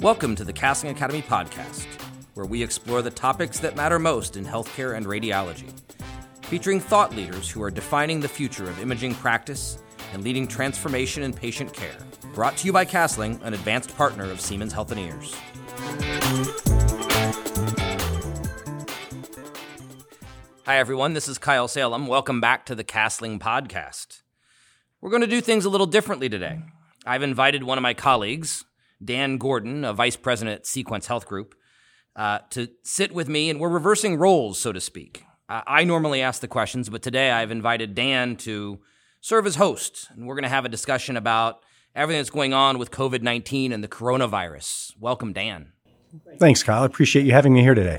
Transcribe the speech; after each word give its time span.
Welcome 0.00 0.36
to 0.36 0.44
the 0.44 0.52
Cassling 0.54 0.92
Academy 0.92 1.22
podcast, 1.22 1.86
where 2.34 2.46
we 2.46 2.62
explore 2.62 3.02
the 3.02 3.10
topics 3.10 3.58
that 3.58 3.74
matter 3.74 3.98
most 3.98 4.36
in 4.36 4.44
healthcare 4.44 4.96
and 4.96 5.06
radiology, 5.06 5.72
featuring 6.42 6.78
thought 6.78 7.16
leaders 7.16 7.50
who 7.50 7.60
are 7.64 7.70
defining 7.70 8.20
the 8.20 8.28
future 8.28 8.70
of 8.70 8.80
imaging 8.80 9.16
practice 9.16 9.78
and 10.12 10.22
leading 10.22 10.46
transformation 10.46 11.24
in 11.24 11.32
patient 11.32 11.72
care. 11.72 11.98
Brought 12.32 12.56
to 12.58 12.66
you 12.66 12.72
by 12.72 12.84
Cassling, 12.84 13.40
an 13.42 13.54
advanced 13.54 13.96
partner 13.96 14.30
of 14.30 14.40
Siemens 14.40 14.72
Healthineers. 14.72 15.34
Hi, 20.70 20.78
everyone. 20.78 21.14
This 21.14 21.26
is 21.26 21.36
Kyle 21.36 21.66
Salem. 21.66 22.06
Welcome 22.06 22.40
back 22.40 22.64
to 22.66 22.76
the 22.76 22.84
Cassling 22.84 23.40
podcast. 23.40 24.22
We're 25.00 25.10
going 25.10 25.20
to 25.20 25.26
do 25.26 25.40
things 25.40 25.64
a 25.64 25.68
little 25.68 25.84
differently 25.84 26.28
today. 26.28 26.60
I've 27.04 27.24
invited 27.24 27.64
one 27.64 27.76
of 27.76 27.82
my 27.82 27.92
colleagues, 27.92 28.64
Dan 29.04 29.36
Gordon, 29.36 29.84
a 29.84 29.92
vice 29.92 30.14
president 30.14 30.60
at 30.60 30.66
Sequence 30.68 31.08
Health 31.08 31.26
Group, 31.26 31.56
uh, 32.14 32.38
to 32.50 32.68
sit 32.84 33.12
with 33.12 33.28
me, 33.28 33.50
and 33.50 33.58
we're 33.58 33.68
reversing 33.68 34.16
roles, 34.16 34.60
so 34.60 34.70
to 34.70 34.80
speak. 34.80 35.24
Uh, 35.48 35.62
I 35.66 35.82
normally 35.82 36.22
ask 36.22 36.40
the 36.40 36.46
questions, 36.46 36.88
but 36.88 37.02
today 37.02 37.32
I've 37.32 37.50
invited 37.50 37.96
Dan 37.96 38.36
to 38.36 38.78
serve 39.20 39.48
as 39.48 39.56
host, 39.56 40.06
and 40.14 40.24
we're 40.24 40.36
going 40.36 40.44
to 40.44 40.48
have 40.50 40.66
a 40.66 40.68
discussion 40.68 41.16
about 41.16 41.64
everything 41.96 42.20
that's 42.20 42.30
going 42.30 42.54
on 42.54 42.78
with 42.78 42.92
COVID 42.92 43.22
19 43.22 43.72
and 43.72 43.82
the 43.82 43.88
coronavirus. 43.88 44.92
Welcome, 45.00 45.32
Dan. 45.32 45.72
Thanks, 46.38 46.62
Kyle. 46.62 46.84
I 46.84 46.86
appreciate 46.86 47.26
you 47.26 47.32
having 47.32 47.54
me 47.54 47.60
here 47.60 47.74
today. 47.74 47.98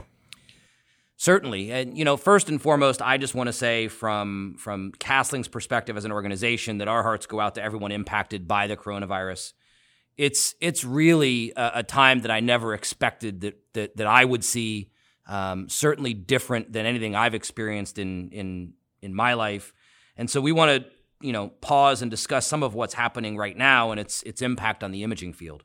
Certainly, 1.21 1.71
and 1.71 1.95
you 1.95 2.03
know, 2.03 2.17
first 2.17 2.49
and 2.49 2.59
foremost, 2.59 2.99
I 2.99 3.17
just 3.17 3.35
want 3.35 3.45
to 3.45 3.53
say 3.53 3.87
from 3.87 4.55
from 4.57 4.91
Cassling's 4.93 5.47
perspective 5.47 5.95
as 5.95 6.03
an 6.03 6.11
organization 6.11 6.79
that 6.79 6.87
our 6.87 7.03
hearts 7.03 7.27
go 7.27 7.39
out 7.39 7.53
to 7.55 7.63
everyone 7.63 7.91
impacted 7.91 8.47
by 8.47 8.65
the 8.65 8.75
coronavirus 8.75 9.53
it's 10.17 10.55
it's 10.59 10.83
really 10.83 11.53
a, 11.55 11.71
a, 11.75 11.83
time 11.83 12.21
that 12.21 12.31
I 12.31 12.39
never 12.39 12.73
expected 12.73 13.41
that 13.41 13.59
that, 13.73 13.97
that 13.97 14.07
I 14.07 14.25
would 14.25 14.43
see. 14.43 14.89
Um, 15.27 15.69
certainly 15.69 16.13
different 16.13 16.73
than 16.73 16.85
anything 16.85 17.15
I've 17.15 17.35
experienced 17.35 17.99
in 17.99 18.29
in 18.31 18.73
in 19.01 19.13
my 19.13 19.35
life, 19.35 19.73
and 20.17 20.29
so 20.29 20.41
we 20.41 20.51
want 20.51 20.83
to 20.83 20.89
you 21.25 21.31
know 21.31 21.49
pause 21.49 22.01
and 22.01 22.09
discuss 22.09 22.47
some 22.47 22.63
of 22.63 22.73
what's 22.73 22.95
happening 22.95 23.37
right 23.37 23.55
now 23.55 23.91
and 23.91 23.99
its 23.99 24.23
its 24.23 24.41
impact 24.41 24.83
on 24.83 24.91
the 24.91 25.03
imaging 25.03 25.33
field. 25.33 25.63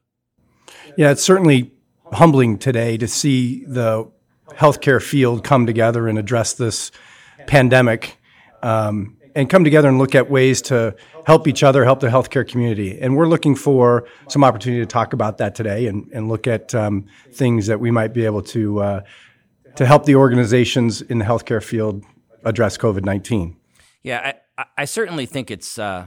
Yeah, 0.96 1.10
it's 1.10 1.22
certainly 1.22 1.72
humbling 2.12 2.58
today 2.58 2.96
to 2.98 3.08
see 3.08 3.64
the 3.64 4.10
healthcare 4.52 5.02
field 5.02 5.44
come 5.44 5.66
together 5.66 6.08
and 6.08 6.19
address 6.19 6.55
this 6.55 6.91
pandemic. 7.47 8.19
Um, 8.62 9.16
and 9.36 9.50
come 9.50 9.64
together 9.64 9.88
and 9.88 9.98
look 9.98 10.14
at 10.14 10.30
ways 10.30 10.62
to 10.62 10.97
help 11.27 11.47
each 11.47 11.62
other, 11.62 11.84
help 11.84 12.00
the 12.00 12.08
healthcare 12.08 12.48
community. 12.48 12.98
And 12.98 13.16
we're 13.16 13.28
looking 13.28 13.55
for 13.55 14.08
some 14.28 14.42
opportunity 14.42 14.80
to 14.80 14.86
talk 14.86 15.12
about 15.12 15.38
that 15.38 15.55
today 15.55 15.86
and, 15.86 16.08
and 16.12 16.28
look 16.28 16.47
at 16.47 16.75
um, 16.75 17.05
things 17.33 17.66
that 17.66 17.78
we 17.78 17.91
might 17.91 18.14
be 18.14 18.25
able 18.25 18.42
to 18.42 18.80
uh, 18.80 19.00
to 19.77 19.84
help 19.84 20.06
the 20.06 20.16
organizations 20.16 21.03
in 21.03 21.19
the 21.19 21.25
healthcare 21.27 21.62
field 21.62 22.03
address 22.44 22.78
COVID 22.78 23.05
nineteen. 23.05 23.56
Yeah, 24.03 24.33
I, 24.56 24.64
I, 24.78 24.84
certainly 24.86 25.27
think 25.27 25.50
it's 25.50 25.78
uh, 25.78 26.06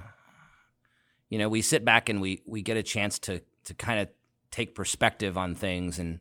you 1.30 1.38
know 1.38 1.50
we 1.50 1.62
sit 1.62 1.86
back 1.86 2.10
and 2.10 2.20
we 2.20 2.42
we 2.48 2.64
get 2.64 2.78
a 2.78 2.84
chance 2.84 3.20
to 3.20 3.42
to 3.66 3.76
kind 3.76 4.00
of 4.00 4.08
take 4.52 4.76
perspective 4.76 5.38
on 5.38 5.56
things 5.56 6.00
and. 6.00 6.20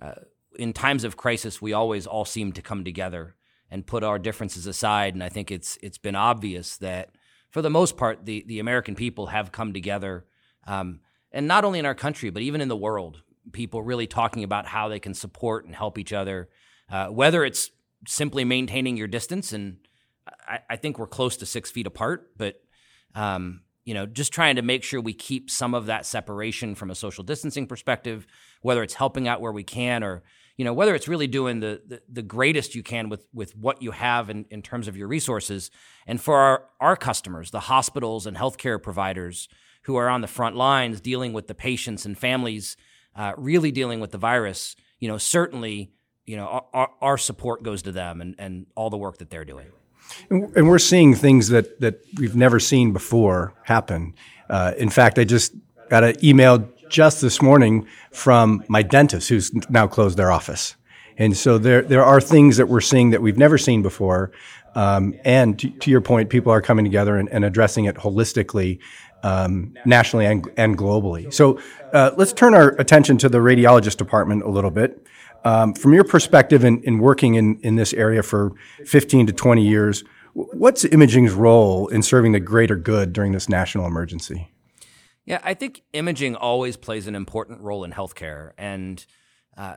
Uh, 0.00 0.14
in 0.58 0.72
times 0.72 1.04
of 1.04 1.16
crisis, 1.16 1.62
we 1.62 1.72
always 1.72 2.06
all 2.06 2.24
seem 2.24 2.52
to 2.52 2.62
come 2.62 2.84
together 2.84 3.36
and 3.70 3.86
put 3.86 4.02
our 4.02 4.18
differences 4.18 4.66
aside. 4.66 5.14
And 5.14 5.22
I 5.22 5.28
think 5.28 5.50
it's 5.50 5.78
it's 5.82 5.98
been 5.98 6.16
obvious 6.16 6.76
that 6.78 7.10
for 7.50 7.62
the 7.62 7.70
most 7.70 7.96
part, 7.96 8.26
the 8.26 8.44
the 8.46 8.58
American 8.58 8.94
people 8.94 9.26
have 9.28 9.52
come 9.52 9.72
together, 9.72 10.26
um, 10.66 11.00
and 11.32 11.46
not 11.46 11.64
only 11.64 11.78
in 11.78 11.86
our 11.86 11.94
country 11.94 12.30
but 12.30 12.42
even 12.42 12.60
in 12.60 12.68
the 12.68 12.76
world. 12.76 13.22
People 13.50 13.80
really 13.80 14.06
talking 14.06 14.44
about 14.44 14.66
how 14.66 14.88
they 14.88 15.00
can 15.00 15.14
support 15.14 15.64
and 15.64 15.74
help 15.74 15.96
each 15.96 16.12
other, 16.12 16.50
uh, 16.90 17.06
whether 17.06 17.46
it's 17.46 17.70
simply 18.06 18.44
maintaining 18.44 18.98
your 18.98 19.08
distance, 19.08 19.54
and 19.54 19.78
I, 20.46 20.58
I, 20.68 20.76
think 20.76 20.98
we're 20.98 21.06
close 21.06 21.34
to 21.38 21.46
six 21.46 21.70
feet 21.70 21.86
apart, 21.86 22.32
but 22.36 22.60
um, 23.14 23.62
you 23.88 23.94
know, 23.94 24.04
just 24.04 24.34
trying 24.34 24.56
to 24.56 24.60
make 24.60 24.84
sure 24.84 25.00
we 25.00 25.14
keep 25.14 25.48
some 25.48 25.72
of 25.72 25.86
that 25.86 26.04
separation 26.04 26.74
from 26.74 26.90
a 26.90 26.94
social 26.94 27.24
distancing 27.24 27.66
perspective, 27.66 28.26
whether 28.60 28.82
it's 28.82 28.92
helping 28.92 29.26
out 29.26 29.40
where 29.40 29.50
we 29.50 29.64
can 29.64 30.04
or 30.04 30.22
you 30.58 30.64
know 30.66 30.74
whether 30.74 30.94
it's 30.94 31.08
really 31.08 31.26
doing 31.26 31.60
the, 31.60 31.80
the, 31.86 32.02
the 32.06 32.20
greatest 32.20 32.74
you 32.74 32.82
can 32.82 33.08
with 33.08 33.24
with 33.32 33.56
what 33.56 33.80
you 33.80 33.92
have 33.92 34.28
in, 34.28 34.44
in 34.50 34.60
terms 34.60 34.88
of 34.88 34.96
your 34.98 35.08
resources. 35.08 35.70
And 36.06 36.20
for 36.20 36.36
our, 36.36 36.64
our 36.80 36.96
customers 36.96 37.50
the 37.50 37.60
hospitals 37.60 38.26
and 38.26 38.36
healthcare 38.36 38.82
providers 38.82 39.48
who 39.84 39.96
are 39.96 40.10
on 40.10 40.20
the 40.20 40.26
front 40.26 40.54
lines 40.54 41.00
dealing 41.00 41.32
with 41.32 41.46
the 41.46 41.54
patients 41.54 42.04
and 42.04 42.18
families 42.18 42.76
uh, 43.16 43.32
really 43.38 43.72
dealing 43.72 44.00
with 44.00 44.10
the 44.10 44.18
virus 44.18 44.76
you 44.98 45.08
know 45.08 45.16
certainly 45.16 45.92
you 46.26 46.36
know 46.36 46.66
our, 46.74 46.90
our 47.00 47.16
support 47.16 47.62
goes 47.62 47.80
to 47.80 47.92
them 47.92 48.20
and, 48.20 48.34
and 48.38 48.66
all 48.74 48.90
the 48.90 48.98
work 48.98 49.16
that 49.16 49.30
they're 49.30 49.46
doing 49.46 49.68
and 50.30 50.68
we're 50.68 50.78
seeing 50.78 51.14
things 51.14 51.48
that 51.48 51.80
that 51.80 52.00
we've 52.18 52.36
never 52.36 52.60
seen 52.60 52.92
before 52.92 53.54
happen 53.64 54.14
uh, 54.50 54.72
in 54.78 54.90
fact 54.90 55.18
i 55.18 55.24
just 55.24 55.52
got 55.88 56.04
an 56.04 56.14
email 56.24 56.68
just 56.88 57.20
this 57.20 57.40
morning 57.40 57.86
from 58.10 58.64
my 58.68 58.82
dentist 58.82 59.28
who's 59.28 59.52
now 59.70 59.86
closed 59.86 60.16
their 60.18 60.30
office. 60.30 60.76
And 61.16 61.36
so 61.36 61.58
there, 61.58 61.82
there 61.82 62.04
are 62.04 62.20
things 62.20 62.56
that 62.58 62.68
we're 62.68 62.80
seeing 62.80 63.10
that 63.10 63.22
we've 63.22 63.38
never 63.38 63.58
seen 63.58 63.82
before. 63.82 64.30
Um, 64.74 65.14
and 65.24 65.58
to, 65.58 65.70
to, 65.70 65.90
your 65.90 66.00
point, 66.00 66.30
people 66.30 66.52
are 66.52 66.62
coming 66.62 66.84
together 66.84 67.16
and, 67.16 67.28
and 67.30 67.44
addressing 67.44 67.86
it 67.86 67.96
holistically, 67.96 68.78
um, 69.22 69.74
nationally 69.84 70.26
and, 70.26 70.48
and, 70.56 70.78
globally. 70.78 71.32
So 71.32 71.60
uh, 71.92 72.12
let's 72.16 72.32
turn 72.32 72.54
our 72.54 72.68
attention 72.80 73.18
to 73.18 73.28
the 73.28 73.38
radiologist 73.38 73.96
department 73.96 74.42
a 74.42 74.48
little 74.48 74.70
bit. 74.70 75.04
Um, 75.44 75.74
from 75.74 75.94
your 75.94 76.04
perspective 76.04 76.64
in, 76.64 76.82
in 76.82 76.98
working 76.98 77.34
in, 77.34 77.58
in 77.60 77.76
this 77.76 77.92
area 77.94 78.22
for 78.22 78.52
15 78.84 79.28
to 79.28 79.32
20 79.32 79.62
years, 79.66 80.04
what's 80.34 80.84
imaging's 80.84 81.32
role 81.32 81.88
in 81.88 82.02
serving 82.02 82.32
the 82.32 82.40
greater 82.40 82.76
good 82.76 83.12
during 83.12 83.32
this 83.32 83.48
national 83.48 83.86
emergency? 83.86 84.50
Yeah, 85.24 85.40
I 85.44 85.54
think 85.54 85.82
imaging 85.92 86.36
always 86.36 86.76
plays 86.76 87.06
an 87.06 87.14
important 87.14 87.60
role 87.60 87.84
in 87.84 87.92
healthcare. 87.92 88.52
And 88.56 89.04
uh, 89.56 89.76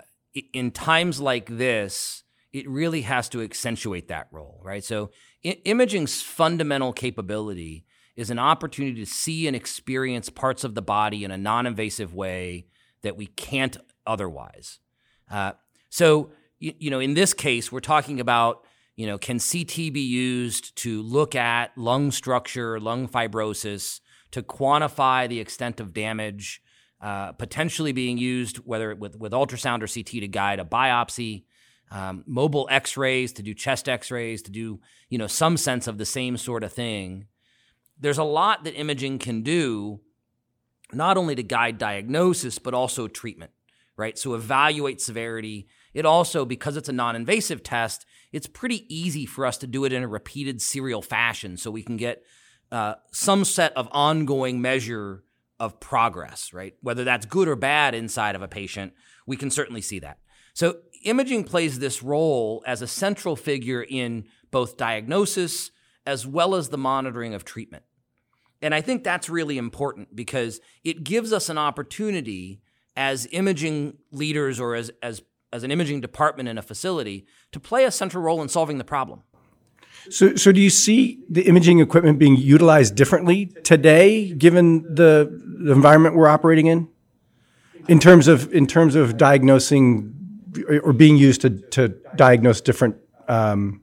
in 0.53 0.71
times 0.71 1.19
like 1.19 1.47
this, 1.47 2.23
it 2.53 2.69
really 2.69 3.01
has 3.01 3.29
to 3.29 3.41
accentuate 3.41 4.07
that 4.09 4.27
role, 4.31 4.61
right? 4.63 4.83
So, 4.83 5.11
I- 5.43 5.59
imaging's 5.65 6.21
fundamental 6.21 6.93
capability 6.93 7.85
is 8.15 8.29
an 8.29 8.39
opportunity 8.39 8.99
to 8.99 9.05
see 9.05 9.47
and 9.47 9.55
experience 9.55 10.29
parts 10.29 10.63
of 10.63 10.75
the 10.75 10.81
body 10.81 11.23
in 11.23 11.31
a 11.31 11.37
non 11.37 11.65
invasive 11.65 12.13
way 12.13 12.67
that 13.01 13.17
we 13.17 13.27
can't 13.27 13.77
otherwise. 14.05 14.79
Uh, 15.31 15.53
so, 15.89 16.31
you, 16.59 16.73
you 16.77 16.89
know, 16.91 16.99
in 16.99 17.13
this 17.13 17.33
case, 17.33 17.71
we're 17.71 17.79
talking 17.79 18.19
about 18.19 18.65
you 18.95 19.07
know, 19.07 19.17
can 19.17 19.39
CT 19.39 19.93
be 19.93 20.01
used 20.01 20.75
to 20.75 21.01
look 21.01 21.33
at 21.33 21.75
lung 21.75 22.11
structure, 22.11 22.79
lung 22.79 23.07
fibrosis, 23.07 23.99
to 24.31 24.41
quantify 24.41 25.27
the 25.27 25.39
extent 25.39 25.79
of 25.79 25.93
damage, 25.93 26.61
uh, 27.01 27.31
potentially 27.31 27.91
being 27.91 28.17
used 28.17 28.57
whether 28.57 28.93
with, 28.95 29.15
with 29.17 29.31
ultrasound 29.31 29.81
or 29.81 29.87
CT 29.87 30.21
to 30.21 30.27
guide 30.27 30.59
a 30.59 30.63
biopsy, 30.63 31.45
um, 31.89 32.23
mobile 32.27 32.67
X-rays 32.69 33.33
to 33.33 33.41
do 33.41 33.53
chest 33.53 33.89
X-rays 33.89 34.41
to 34.43 34.51
do 34.51 34.79
you 35.09 35.17
know 35.17 35.27
some 35.27 35.57
sense 35.57 35.87
of 35.87 35.97
the 35.97 36.05
same 36.05 36.37
sort 36.37 36.63
of 36.63 36.71
thing. 36.71 37.25
There's 37.99 38.17
a 38.17 38.23
lot 38.23 38.63
that 38.63 38.79
imaging 38.79 39.19
can 39.19 39.41
do, 39.41 40.01
not 40.93 41.17
only 41.17 41.35
to 41.35 41.43
guide 41.43 41.77
diagnosis 41.77 42.59
but 42.59 42.73
also 42.73 43.07
treatment, 43.07 43.51
right? 44.01 44.17
So 44.17 44.33
evaluate 44.33 44.99
severity. 44.99 45.67
It 45.93 46.05
also 46.05 46.43
because 46.43 46.75
it's 46.75 46.89
a 46.89 46.93
non-invasive 46.93 47.61
test, 47.61 48.05
it's 48.31 48.47
pretty 48.47 48.85
easy 48.93 49.27
for 49.27 49.45
us 49.45 49.57
to 49.59 49.67
do 49.67 49.85
it 49.85 49.93
in 49.93 50.01
a 50.01 50.07
repeated 50.07 50.61
serial 50.61 51.03
fashion, 51.03 51.55
so 51.55 51.69
we 51.69 51.83
can 51.83 51.97
get 51.97 52.23
uh, 52.71 52.95
some 53.11 53.45
set 53.45 53.75
of 53.77 53.87
ongoing 53.91 54.59
measure 54.59 55.23
of 55.59 55.79
progress, 55.79 56.51
right? 56.51 56.73
Whether 56.81 57.03
that's 57.03 57.27
good 57.27 57.47
or 57.47 57.55
bad 57.55 57.93
inside 57.93 58.35
of 58.35 58.41
a 58.41 58.47
patient, 58.47 58.93
we 59.27 59.37
can 59.37 59.51
certainly 59.51 59.81
see 59.81 59.99
that. 59.99 60.17
So, 60.53 60.77
imaging 61.03 61.43
plays 61.43 61.77
this 61.77 62.01
role 62.01 62.63
as 62.65 62.81
a 62.81 62.87
central 62.87 63.35
figure 63.35 63.85
in 63.87 64.25
both 64.49 64.77
diagnosis 64.77 65.69
as 66.05 66.25
well 66.25 66.55
as 66.55 66.69
the 66.69 66.77
monitoring 66.77 67.35
of 67.35 67.45
treatment. 67.45 67.83
And 68.61 68.73
I 68.73 68.81
think 68.81 69.03
that's 69.03 69.29
really 69.29 69.57
important 69.57 70.15
because 70.15 70.59
it 70.83 71.03
gives 71.03 71.31
us 71.31 71.49
an 71.49 71.57
opportunity 71.57 72.61
as 72.95 73.27
imaging 73.31 73.97
leaders 74.11 74.59
or 74.59 74.75
as, 74.75 74.91
as, 75.01 75.21
as 75.53 75.63
an 75.63 75.71
imaging 75.71 76.01
department 76.01 76.49
in 76.49 76.57
a 76.57 76.61
facility 76.61 77.25
to 77.51 77.59
play 77.59 77.85
a 77.85 77.91
central 77.91 78.23
role 78.23 78.41
in 78.41 78.49
solving 78.49 78.77
the 78.77 78.83
problem. 78.83 79.23
So, 80.09 80.35
so 80.35 80.51
do 80.51 80.59
you 80.59 80.69
see 80.69 81.23
the 81.29 81.43
imaging 81.43 81.79
equipment 81.79 82.17
being 82.17 82.35
utilized 82.35 82.95
differently 82.95 83.47
today, 83.63 84.33
given 84.33 84.81
the, 84.83 85.41
the 85.63 85.71
environment 85.71 86.15
we're 86.15 86.27
operating 86.27 86.67
in, 86.67 86.89
in 87.87 87.99
terms 87.99 88.27
of 88.27 88.53
in 88.53 88.67
terms 88.67 88.95
of 88.95 89.17
diagnosing 89.17 90.13
or 90.83 90.93
being 90.93 91.17
used 91.17 91.41
to 91.41 91.49
to 91.49 91.89
diagnose 92.15 92.61
different 92.61 92.95
um, 93.27 93.81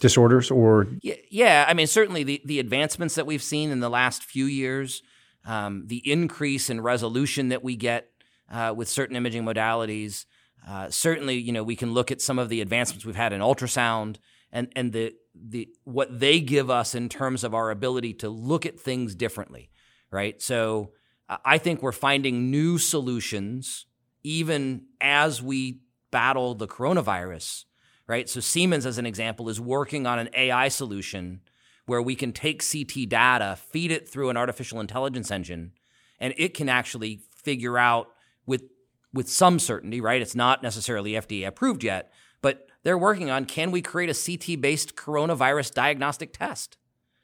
disorders 0.00 0.50
or 0.50 0.88
yeah, 1.00 1.14
yeah 1.30 1.64
i 1.68 1.74
mean 1.74 1.86
certainly 1.86 2.24
the, 2.24 2.42
the 2.44 2.58
advancements 2.58 3.14
that 3.14 3.26
we've 3.26 3.42
seen 3.42 3.70
in 3.70 3.80
the 3.80 3.88
last 3.88 4.24
few 4.24 4.46
years 4.46 5.02
um, 5.44 5.84
the 5.86 6.10
increase 6.10 6.70
in 6.70 6.80
resolution 6.80 7.48
that 7.48 7.62
we 7.62 7.76
get 7.76 8.08
uh, 8.50 8.72
with 8.76 8.88
certain 8.88 9.16
imaging 9.16 9.44
modalities 9.44 10.26
uh, 10.68 10.88
certainly 10.90 11.36
you 11.36 11.52
know 11.52 11.62
we 11.62 11.76
can 11.76 11.92
look 11.92 12.10
at 12.10 12.20
some 12.20 12.38
of 12.38 12.48
the 12.48 12.60
advancements 12.60 13.04
we've 13.04 13.16
had 13.16 13.32
in 13.32 13.40
ultrasound 13.40 14.16
and 14.52 14.68
and 14.76 14.92
the 14.92 15.14
the 15.34 15.68
what 15.84 16.20
they 16.20 16.40
give 16.40 16.70
us 16.70 16.94
in 16.94 17.08
terms 17.08 17.42
of 17.44 17.54
our 17.54 17.70
ability 17.70 18.12
to 18.12 18.28
look 18.28 18.66
at 18.66 18.78
things 18.78 19.14
differently 19.14 19.70
right 20.10 20.40
so 20.42 20.92
uh, 21.28 21.38
i 21.44 21.58
think 21.58 21.82
we're 21.82 21.92
finding 21.92 22.50
new 22.50 22.78
solutions 22.78 23.86
even 24.22 24.82
as 25.00 25.42
we 25.42 25.80
battle 26.10 26.54
the 26.54 26.68
coronavirus 26.68 27.64
right? 28.06 28.28
So 28.28 28.40
Siemens, 28.40 28.86
as 28.86 28.98
an 28.98 29.06
example, 29.06 29.48
is 29.48 29.60
working 29.60 30.06
on 30.06 30.18
an 30.18 30.28
AI 30.34 30.68
solution 30.68 31.40
where 31.92 32.00
we 32.00 32.16
can 32.16 32.32
take 32.32 32.64
CT 32.66 33.06
data, 33.06 33.54
feed 33.54 33.90
it 33.90 34.08
through 34.08 34.30
an 34.30 34.36
artificial 34.38 34.80
intelligence 34.80 35.30
engine, 35.30 35.72
and 36.18 36.32
it 36.38 36.54
can 36.54 36.70
actually 36.70 37.20
figure 37.36 37.76
out 37.76 38.08
with 38.46 38.62
with 39.12 39.28
some 39.28 39.58
certainty, 39.58 40.00
right? 40.00 40.22
It's 40.22 40.34
not 40.34 40.62
necessarily 40.62 41.12
FDA 41.12 41.46
approved 41.46 41.84
yet, 41.84 42.10
but 42.40 42.66
they're 42.82 42.96
working 42.96 43.28
on 43.28 43.44
can 43.44 43.70
we 43.70 43.82
create 43.82 44.08
a 44.08 44.14
CT 44.14 44.58
based 44.58 44.96
coronavirus 44.96 45.74
diagnostic 45.74 46.32
test 46.32 46.78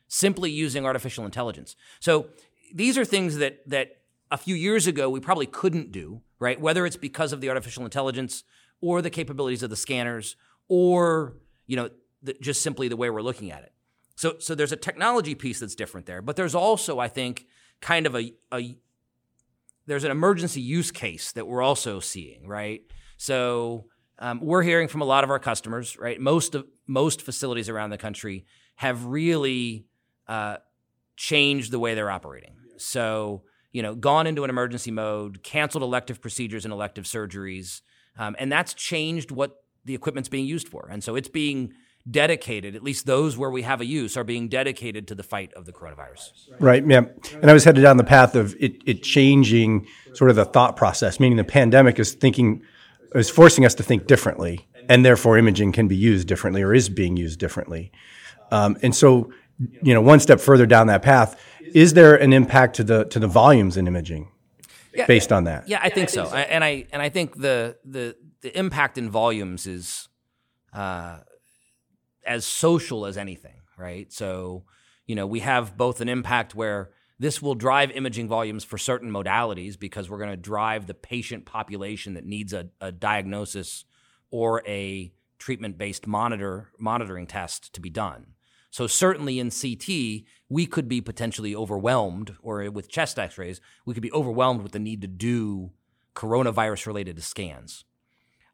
simply 0.07 0.51
using 0.51 0.85
artificial 0.85 1.25
intelligence. 1.25 1.75
So 1.99 2.27
these 2.75 2.99
are 2.99 3.07
things 3.07 3.39
that 3.39 3.67
that 3.71 4.03
a 4.31 4.37
few 4.37 4.55
years 4.55 4.87
ago 4.87 5.09
we 5.09 5.19
probably 5.19 5.47
couldn't 5.47 5.93
do, 5.93 6.21
right? 6.39 6.61
Whether 6.61 6.85
it's 6.85 6.99
because 6.99 7.33
of 7.33 7.41
the 7.41 7.49
artificial 7.49 7.85
intelligence 7.85 8.45
or 8.83 9.01
the 9.01 9.09
capabilities 9.09 9.63
of 9.63 9.71
the 9.71 9.77
scanners 9.77 10.37
or 10.69 11.39
you 11.67 11.77
know 11.77 11.89
the, 12.23 12.35
just 12.35 12.61
simply 12.61 12.89
the 12.89 12.99
way 12.99 13.09
we're 13.09 13.23
looking 13.23 13.51
at 13.51 13.63
it. 13.63 13.73
So 14.19 14.35
so 14.41 14.57
there's 14.57 14.73
a 14.73 14.77
technology 14.77 15.37
piece 15.37 15.61
that's 15.61 15.77
different 15.77 16.07
there, 16.07 16.21
but 16.21 16.35
there's 16.35 16.57
also 16.57 16.99
I 16.99 17.07
think 17.07 17.47
kind 17.81 18.05
of 18.05 18.17
a, 18.17 18.35
a 18.53 18.77
there's 19.87 20.03
an 20.03 20.11
emergency 20.11 20.61
use 20.61 20.91
case 20.91 21.31
that 21.33 21.47
we're 21.47 21.63
also 21.63 22.01
seeing, 22.01 22.49
right? 22.49 22.81
So 23.17 23.87
um, 24.19 24.41
we're 24.43 24.65
hearing 24.65 24.89
from 24.89 25.03
a 25.03 25.05
lot 25.05 25.23
of 25.23 25.31
our 25.31 25.39
customers, 25.39 25.97
right? 25.97 26.21
Most 26.21 26.57
of 26.57 26.67
most 26.89 27.23
facilities 27.23 27.69
around 27.69 27.91
the 27.91 27.97
country 27.97 28.45
have 28.75 29.05
really 29.05 29.87
uh, 30.27 30.57
changed 31.17 31.71
the 31.71 31.79
way 31.79 31.95
they're 31.95 32.11
operating. 32.11 32.57
So 32.77 33.45
you 33.71 33.83
know, 33.83 33.95
gone 33.95 34.27
into 34.27 34.43
an 34.43 34.51
emergency 34.51 34.91
mode, 34.91 35.45
canceled 35.45 35.85
elective 35.85 36.21
procedures 36.21 36.65
and 36.65 36.75
elective 36.75 37.05
surgeries, 37.05 37.83
um, 38.19 38.35
and 38.41 38.51
that's 38.51 38.75
changed 38.75 39.31
what 39.31 39.63
the 39.85 39.95
equipment's 39.95 40.29
being 40.29 40.47
used 40.47 40.67
for. 40.67 40.89
And 40.91 41.05
so 41.05 41.15
it's 41.15 41.29
being 41.29 41.73
dedicated, 42.11 42.75
at 42.75 42.83
least 42.83 43.07
those 43.07 43.37
where 43.37 43.51
we 43.51 43.63
have 43.63 43.81
a 43.81 43.87
use, 43.87 44.17
are 44.17 44.25
being 44.25 44.49
dedicated 44.49 45.09
to 45.09 45.15
the 45.15 45.23
fight 45.23 45.53
of 45.55 45.67
the 45.67 45.73
coronavirus. 45.73 46.31
Right. 46.59 46.87
Yeah. 46.87 47.03
And 47.41 47.51
I 47.51 47.53
was 47.53 47.65
headed 47.65 47.83
down 47.83 47.97
the 47.97 48.05
path 48.05 48.35
of 48.35 48.55
it, 48.59 48.83
it 48.87 49.03
changing 49.03 49.87
sort 50.15 50.31
of 50.31 50.37
the 50.37 50.45
thought 50.45 50.77
process, 50.77 51.21
meaning 51.21 51.37
the 51.37 51.45
pandemic 51.45 51.99
is 51.99 52.13
thinking, 52.13 52.63
is 53.15 53.31
forcing 53.31 53.65
us 53.65 53.75
to 53.75 53.83
think 53.83 54.07
differently, 54.07 54.67
and 54.89 55.05
therefore 55.05 55.39
imaging 55.39 55.73
can 55.73 55.89
be 55.89 55.97
used 55.97 56.29
differently 56.29 56.63
or 56.63 56.75
is 56.75 56.89
being 56.89 57.17
used 57.17 57.39
differently. 57.39 57.93
Um, 58.51 58.77
and 58.83 58.95
so, 58.95 59.33
you 59.83 59.93
know, 59.93 60.01
one 60.01 60.21
step 60.21 60.41
further 60.41 60.67
down 60.67 60.87
that 60.87 61.03
path, 61.03 61.39
is 61.75 61.95
there 61.95 62.15
an 62.17 62.33
impact 62.33 62.77
to 62.77 62.85
the 62.85 63.05
to 63.07 63.19
the 63.19 63.27
volumes 63.27 63.77
in 63.77 63.87
imaging? 63.87 64.31
Yeah, 64.95 65.07
based 65.07 65.33
on 65.33 65.45
that. 65.45 65.69
Yeah, 65.69 65.81
I 65.83 65.91
think 65.91 66.09
so. 66.09 66.25
And 66.27 66.65
I 66.65 66.87
and 66.93 67.03
I 67.03 67.11
think 67.11 67.37
the 67.37 67.77
the 67.85 68.17
the 68.41 68.57
impact 68.59 68.97
in 68.97 69.11
volumes 69.11 69.67
is 69.67 70.09
uh, 70.73 71.19
as 72.29 72.45
social 72.45 73.07
as 73.07 73.17
anything, 73.17 73.61
right? 73.77 74.13
So, 74.13 74.65
you 75.07 75.15
know, 75.15 75.27
we 75.27 75.41
have 75.41 75.77
both 75.77 76.01
an 76.01 76.09
impact 76.09 76.55
where 76.55 76.91
this 77.19 77.43
will 77.43 77.55
drive 77.55 77.91
imaging 77.91 78.29
volumes 78.29 78.63
for 78.63 78.79
certain 78.79 79.11
modalities 79.11 79.79
because 79.79 80.09
we're 80.09 80.19
going 80.19 80.31
to 80.31 80.37
drive 80.37 80.87
the 80.87 80.95
patient 80.95 81.47
population 81.47 82.15
that 82.15 82.25
needs 82.25 82.53
a, 82.53 82.69
a 82.81 82.93
diagnosis 82.93 83.85
or 84.31 84.63
a 84.69 85.13
treatment-based 85.39 86.07
monitor 86.07 86.69
monitoring 86.79 87.27
test 87.27 87.73
to 87.73 87.81
be 87.81 87.91
done. 87.91 88.35
So 88.71 88.87
certainly 88.87 89.39
in 89.39 89.51
CT, 89.51 90.25
we 90.49 90.67
could 90.67 90.89
be 90.89 91.01
potentially 91.01 91.57
overwhelmed, 91.57 92.37
or 92.43 92.71
with 92.71 92.91
chest 92.91 93.19
X-rays, 93.19 93.61
we 93.87 93.95
could 93.95 94.03
be 94.03 94.13
overwhelmed 94.13 94.63
with 94.63 94.73
the 94.73 94.79
need 94.79 95.01
to 95.01 95.09
do 95.09 95.71
coronavirus-related 96.15 97.23
scans. 97.23 97.85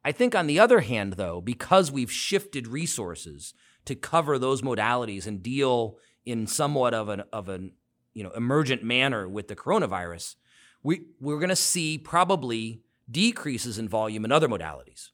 I 0.04 0.12
think, 0.12 0.34
on 0.34 0.46
the 0.46 0.58
other 0.58 0.80
hand, 0.80 1.14
though, 1.14 1.40
because 1.40 1.90
we've 1.90 2.12
shifted 2.12 2.68
resources 2.68 3.54
to 3.86 3.94
cover 3.94 4.38
those 4.38 4.60
modalities 4.60 5.26
and 5.26 5.42
deal 5.42 5.96
in 6.26 6.46
somewhat 6.46 6.94
of 6.94 7.08
an 7.08 7.22
of 7.32 7.48
an 7.48 7.72
you 8.12 8.22
know 8.22 8.30
emergent 8.30 8.82
manner 8.82 9.28
with 9.28 9.48
the 9.48 9.56
coronavirus, 9.56 10.36
we 10.82 11.06
we're 11.20 11.38
going 11.38 11.48
to 11.48 11.56
see 11.56 11.96
probably 11.96 12.82
decreases 13.10 13.78
in 13.78 13.88
volume 13.88 14.24
in 14.24 14.32
other 14.32 14.48
modalities, 14.48 15.10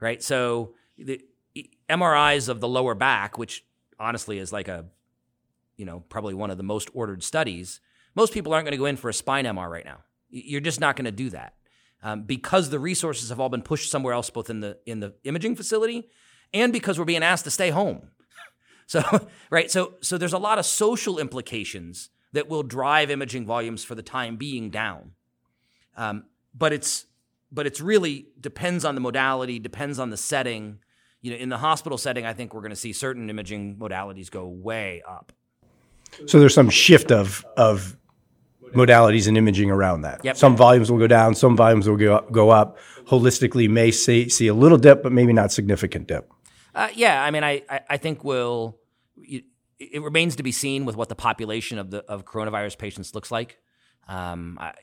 right? 0.00 0.22
So 0.22 0.74
the 0.96 1.20
MRIs 1.88 2.48
of 2.48 2.60
the 2.60 2.68
lower 2.68 2.94
back, 2.94 3.38
which 3.38 3.64
honestly 4.00 4.38
is 4.38 4.52
like 4.52 4.68
a 4.68 4.86
you 5.76 5.84
know 5.84 6.00
probably 6.08 6.34
one 6.34 6.50
of 6.50 6.56
the 6.56 6.64
most 6.64 6.90
ordered 6.92 7.22
studies, 7.22 7.80
most 8.16 8.32
people 8.32 8.52
aren't 8.52 8.64
going 8.64 8.72
to 8.72 8.78
go 8.78 8.86
in 8.86 8.96
for 8.96 9.08
a 9.08 9.14
spine 9.14 9.44
MR 9.44 9.70
right 9.70 9.84
now. 9.84 9.98
You're 10.28 10.60
just 10.60 10.80
not 10.80 10.96
going 10.96 11.06
to 11.06 11.12
do 11.12 11.30
that 11.30 11.54
um, 12.02 12.22
because 12.22 12.70
the 12.70 12.78
resources 12.78 13.28
have 13.30 13.40
all 13.40 13.48
been 13.48 13.62
pushed 13.62 13.90
somewhere 13.90 14.14
else, 14.14 14.30
both 14.30 14.50
in 14.50 14.60
the 14.60 14.78
in 14.86 15.00
the 15.00 15.14
imaging 15.24 15.56
facility 15.56 16.08
and 16.52 16.72
because 16.72 16.98
we're 16.98 17.04
being 17.04 17.22
asked 17.22 17.44
to 17.44 17.50
stay 17.50 17.70
home. 17.70 18.08
So 18.90 19.02
right, 19.50 19.70
so 19.70 19.96
so 20.00 20.16
there's 20.16 20.32
a 20.32 20.38
lot 20.38 20.58
of 20.58 20.64
social 20.64 21.18
implications 21.18 22.08
that 22.32 22.48
will 22.48 22.62
drive 22.62 23.10
imaging 23.10 23.44
volumes 23.44 23.84
for 23.84 23.94
the 23.94 24.02
time 24.02 24.36
being 24.36 24.70
down. 24.70 25.12
Um, 25.94 26.24
but 26.54 26.72
it's 26.72 27.04
but 27.52 27.66
it's 27.66 27.82
really 27.82 28.28
depends 28.40 28.86
on 28.86 28.94
the 28.94 29.02
modality, 29.02 29.58
depends 29.58 29.98
on 29.98 30.08
the 30.08 30.16
setting. 30.16 30.78
You 31.20 31.32
know, 31.32 31.36
in 31.36 31.50
the 31.50 31.58
hospital 31.58 31.98
setting, 31.98 32.24
I 32.24 32.32
think 32.32 32.54
we're 32.54 32.62
going 32.62 32.70
to 32.70 32.76
see 32.76 32.94
certain 32.94 33.28
imaging 33.28 33.76
modalities 33.76 34.30
go 34.30 34.48
way 34.48 35.02
up. 35.06 35.32
So 36.24 36.40
there's 36.40 36.54
some 36.54 36.70
shift 36.70 37.12
of 37.12 37.44
of 37.58 37.94
modalities 38.72 39.28
and 39.28 39.36
imaging 39.36 39.70
around 39.70 40.02
that. 40.02 40.24
Yep. 40.24 40.36
Some 40.36 40.56
volumes 40.56 40.90
will 40.90 40.98
go 40.98 41.06
down, 41.06 41.34
some 41.34 41.56
volumes 41.56 41.88
will 41.88 41.96
go, 41.96 42.26
go 42.30 42.50
up. 42.50 42.78
Holistically, 43.06 43.68
may 43.68 43.90
see, 43.90 44.28
see 44.28 44.48
a 44.48 44.54
little 44.54 44.78
dip, 44.78 45.02
but 45.02 45.12
maybe 45.12 45.32
not 45.32 45.50
significant 45.50 46.08
dip. 46.08 46.30
Uh, 46.74 46.88
yeah, 46.94 47.22
I 47.22 47.30
mean, 47.30 47.42
I, 47.42 47.62
I, 47.68 47.80
I 47.90 47.96
think 47.96 48.22
we'll. 48.24 48.78
It, 49.16 49.44
it, 49.78 50.02
remains 50.02 50.36
to 50.36 50.42
be 50.42 50.52
seen 50.52 50.84
with 50.84 50.96
what 50.96 51.08
the 51.08 51.14
population 51.14 51.78
of 51.78 51.90
the 51.90 52.04
of 52.04 52.24
coronavirus 52.24 52.78
patients 52.78 53.14
looks 53.14 53.30
like. 53.30 53.58
Um, 54.06 54.58
I, 54.60 54.74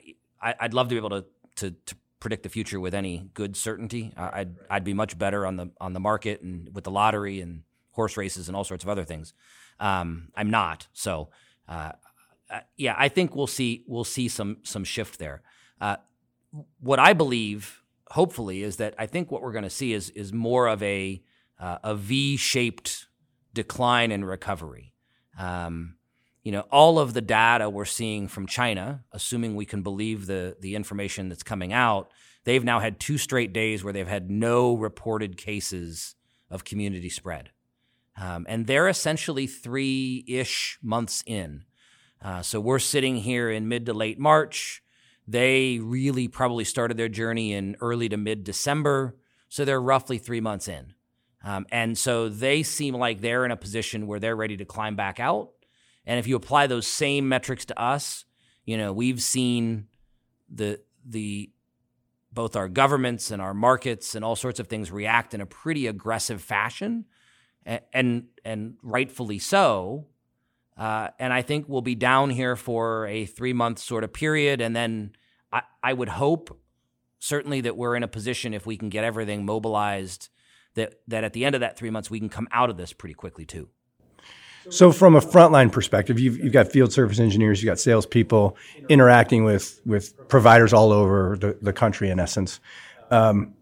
I'd 0.59 0.73
love 0.73 0.89
to 0.89 0.95
be 0.95 0.97
able 0.97 1.09
to, 1.09 1.25
to, 1.57 1.71
to 1.71 1.95
predict 2.19 2.43
the 2.43 2.49
future 2.49 2.79
with 2.79 2.93
any 2.93 3.29
good 3.33 3.55
certainty. 3.55 4.13
I'd 4.17 4.55
I'd 4.69 4.83
be 4.83 4.93
much 4.93 5.17
better 5.17 5.45
on 5.45 5.57
the 5.57 5.69
on 5.79 5.93
the 5.93 5.99
market 5.99 6.41
and 6.41 6.73
with 6.73 6.83
the 6.83 6.91
lottery 6.91 7.39
and 7.41 7.63
horse 7.91 8.17
races 8.17 8.47
and 8.47 8.55
all 8.55 8.63
sorts 8.63 8.83
of 8.83 8.89
other 8.89 9.05
things. 9.05 9.33
Um, 9.79 10.29
I'm 10.35 10.49
not, 10.49 10.87
so 10.93 11.29
uh, 11.67 11.93
uh, 12.49 12.59
yeah, 12.77 12.95
I 12.97 13.09
think 13.09 13.35
we'll 13.35 13.47
see 13.47 13.83
we'll 13.87 14.03
see 14.03 14.27
some 14.27 14.57
some 14.63 14.83
shift 14.83 15.19
there. 15.19 15.41
Uh, 15.81 15.97
what 16.79 16.99
I 16.99 17.13
believe, 17.13 17.81
hopefully, 18.11 18.63
is 18.63 18.77
that 18.77 18.93
I 18.97 19.07
think 19.07 19.31
what 19.31 19.41
we're 19.41 19.51
going 19.51 19.63
to 19.63 19.69
see 19.69 19.93
is 19.93 20.09
is 20.11 20.31
more 20.31 20.67
of 20.67 20.81
a 20.83 21.21
uh, 21.59 21.77
a 21.83 21.95
V 21.95 22.37
shaped 22.37 23.07
decline 23.53 24.11
and 24.11 24.27
recovery. 24.27 24.93
Um, 25.39 25.95
you 26.43 26.51
know, 26.51 26.61
all 26.71 26.99
of 26.99 27.13
the 27.13 27.21
data 27.21 27.69
we're 27.69 27.85
seeing 27.85 28.27
from 28.27 28.45
China, 28.45 29.03
assuming 29.11 29.55
we 29.55 29.65
can 29.65 29.81
believe 29.81 30.27
the 30.27 30.55
the 30.59 30.75
information 30.75 31.29
that's 31.29 31.43
coming 31.43 31.73
out, 31.73 32.11
they've 32.43 32.63
now 32.63 32.79
had 32.79 32.99
two 32.99 33.17
straight 33.17 33.51
days 33.51 33.83
where 33.83 33.93
they've 33.93 34.07
had 34.07 34.29
no 34.29 34.75
reported 34.75 35.37
cases 35.37 36.15
of 36.51 36.63
community 36.63 37.09
spread, 37.09 37.49
um, 38.21 38.45
and 38.47 38.67
they're 38.67 38.87
essentially 38.87 39.47
three 39.47 40.23
ish 40.27 40.77
months 40.83 41.23
in. 41.25 41.65
Uh, 42.21 42.41
so 42.41 42.59
we're 42.59 42.79
sitting 42.79 43.17
here 43.17 43.49
in 43.49 43.67
mid 43.67 43.85
to 43.85 43.93
late 43.93 44.19
March. 44.19 44.81
They 45.27 45.79
really 45.79 46.27
probably 46.27 46.63
started 46.63 46.97
their 46.97 47.09
journey 47.09 47.53
in 47.53 47.75
early 47.81 48.09
to 48.09 48.17
mid 48.17 48.43
December. 48.43 49.15
So 49.49 49.65
they're 49.65 49.81
roughly 49.81 50.17
three 50.17 50.41
months 50.41 50.67
in. 50.67 50.93
Um, 51.43 51.67
and 51.71 51.97
so 51.97 52.27
they 52.27 52.63
seem 52.63 52.95
like 52.95 53.21
they're 53.21 53.45
in 53.45 53.51
a 53.51 53.57
position 53.57 54.07
where 54.07 54.19
they're 54.19 54.35
ready 54.35 54.57
to 54.57 54.65
climb 54.65 54.95
back 54.95 55.19
out. 55.19 55.51
And 56.05 56.19
if 56.19 56.27
you 56.27 56.35
apply 56.35 56.67
those 56.67 56.87
same 56.87 57.29
metrics 57.29 57.65
to 57.65 57.79
us, 57.79 58.25
you 58.65 58.77
know, 58.77 58.91
we've 58.91 59.21
seen 59.21 59.87
the 60.49 60.81
the 61.05 61.51
both 62.31 62.55
our 62.55 62.67
governments 62.67 63.31
and 63.31 63.41
our 63.41 63.53
markets 63.53 64.13
and 64.15 64.25
all 64.25 64.35
sorts 64.35 64.59
of 64.59 64.67
things 64.67 64.91
react 64.91 65.33
in 65.33 65.41
a 65.41 65.45
pretty 65.45 65.87
aggressive 65.87 66.41
fashion, 66.41 67.05
and 67.65 67.81
and, 67.93 68.25
and 68.43 68.77
rightfully 68.81 69.39
so. 69.39 70.07
Uh, 70.77 71.09
and 71.19 71.31
I 71.31 71.41
think 71.41 71.69
we'll 71.69 71.81
be 71.81 71.95
down 71.95 72.29
here 72.29 72.55
for 72.55 73.07
a 73.07 73.25
three 73.25 73.53
month 73.53 73.79
sort 73.79 74.03
of 74.03 74.11
period. 74.11 74.61
And 74.61 74.75
then 74.75 75.13
I, 75.51 75.61
I 75.81 75.93
would 75.93 76.09
hope, 76.09 76.59
certainly, 77.19 77.61
that 77.61 77.77
we're 77.77 77.95
in 77.95 78.03
a 78.03 78.07
position 78.07 78.53
if 78.53 78.65
we 78.65 78.77
can 78.77 78.89
get 78.89 79.03
everything 79.03 79.45
mobilized 79.45 80.29
that 80.75 80.95
that 81.07 81.23
at 81.23 81.33
the 81.33 81.45
end 81.45 81.55
of 81.55 81.61
that 81.61 81.77
three 81.77 81.89
months 81.89 82.11
we 82.11 82.19
can 82.19 82.29
come 82.29 82.47
out 82.51 82.69
of 82.69 82.77
this 82.77 82.93
pretty 82.93 83.13
quickly 83.13 83.45
too. 83.45 83.69
So, 84.69 84.91
from 84.91 85.15
a 85.15 85.21
frontline 85.21 85.71
perspective, 85.71 86.19
you've, 86.19 86.37
you've 86.39 86.53
got 86.53 86.71
field 86.71 86.91
service 86.91 87.19
engineers, 87.19 87.61
you've 87.61 87.69
got 87.69 87.79
salespeople 87.79 88.57
interacting 88.89 89.43
with 89.43 89.79
with 89.85 90.27
providers 90.27 90.73
all 90.73 90.91
over 90.91 91.37
the, 91.39 91.57
the 91.61 91.73
country. 91.73 92.09
In 92.09 92.19
essence, 92.19 92.59
um, 93.11 93.53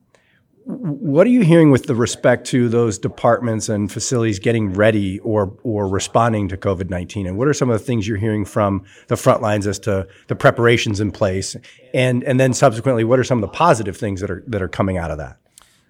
what 0.65 1.27
are 1.27 1.29
you 1.29 1.41
hearing 1.41 1.72
with 1.72 1.88
the 1.88 1.96
respect 1.96 2.48
to 2.48 2.70
those 2.70 2.98
departments 2.98 3.67
and 3.67 3.91
facilities 3.91 4.39
getting 4.39 4.74
ready 4.74 5.20
or 5.20 5.58
or 5.63 5.88
responding 5.88 6.48
to 6.50 6.58
COVID 6.58 6.89
nineteen? 6.89 7.27
And 7.27 7.38
what 7.38 7.48
are 7.48 7.53
some 7.53 7.70
of 7.70 7.79
the 7.79 7.86
things 7.86 8.08
you're 8.08 8.17
hearing 8.17 8.46
from 8.46 8.84
the 9.08 9.17
front 9.17 9.41
lines 9.41 9.67
as 9.67 9.79
to 9.79 10.08
the 10.27 10.36
preparations 10.36 11.00
in 11.00 11.12
place? 11.12 11.55
And 11.93 12.24
and 12.24 12.39
then 12.39 12.53
subsequently, 12.53 13.03
what 13.03 13.20
are 13.20 13.24
some 13.24 13.39
of 13.39 13.41
the 13.41 13.55
positive 13.55 13.98
things 13.98 14.22
that 14.22 14.32
are 14.32 14.43
that 14.48 14.62
are 14.62 14.70
coming 14.70 14.98
out 14.98 15.12
of 15.12 15.17
that? 15.17 15.38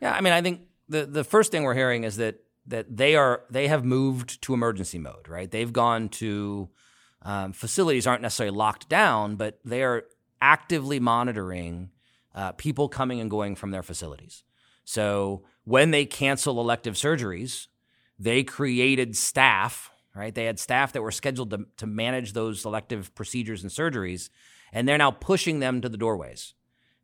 Yeah, 0.01 0.13
I 0.13 0.21
mean, 0.21 0.33
I 0.33 0.41
think 0.41 0.61
the 0.89 1.05
the 1.05 1.23
first 1.23 1.51
thing 1.51 1.63
we're 1.63 1.75
hearing 1.75 2.03
is 2.03 2.17
that 2.17 2.39
that 2.67 2.95
they 2.95 3.15
are 3.15 3.43
they 3.49 3.67
have 3.67 3.85
moved 3.85 4.41
to 4.43 4.53
emergency 4.53 4.97
mode, 4.97 5.27
right? 5.27 5.49
They've 5.49 5.71
gone 5.71 6.09
to 6.09 6.69
um, 7.21 7.53
facilities 7.53 8.07
aren't 8.07 8.21
necessarily 8.21 8.55
locked 8.55 8.89
down, 8.89 9.35
but 9.35 9.59
they 9.63 9.83
are 9.83 10.03
actively 10.41 10.99
monitoring 10.99 11.91
uh, 12.35 12.51
people 12.53 12.89
coming 12.89 13.19
and 13.19 13.29
going 13.29 13.55
from 13.55 13.71
their 13.71 13.83
facilities. 13.83 14.43
So 14.83 15.43
when 15.63 15.91
they 15.91 16.05
cancel 16.05 16.59
elective 16.59 16.95
surgeries, 16.95 17.67
they 18.19 18.43
created 18.43 19.15
staff, 19.15 19.91
right? 20.15 20.33
They 20.33 20.45
had 20.45 20.59
staff 20.59 20.93
that 20.93 21.01
were 21.01 21.11
scheduled 21.11 21.51
to, 21.51 21.65
to 21.77 21.87
manage 21.87 22.33
those 22.33 22.65
elective 22.65 23.13
procedures 23.15 23.63
and 23.63 23.71
surgeries, 23.71 24.29
and 24.71 24.87
they're 24.87 24.97
now 24.97 25.11
pushing 25.11 25.59
them 25.59 25.81
to 25.81 25.89
the 25.89 25.97
doorways. 25.97 26.53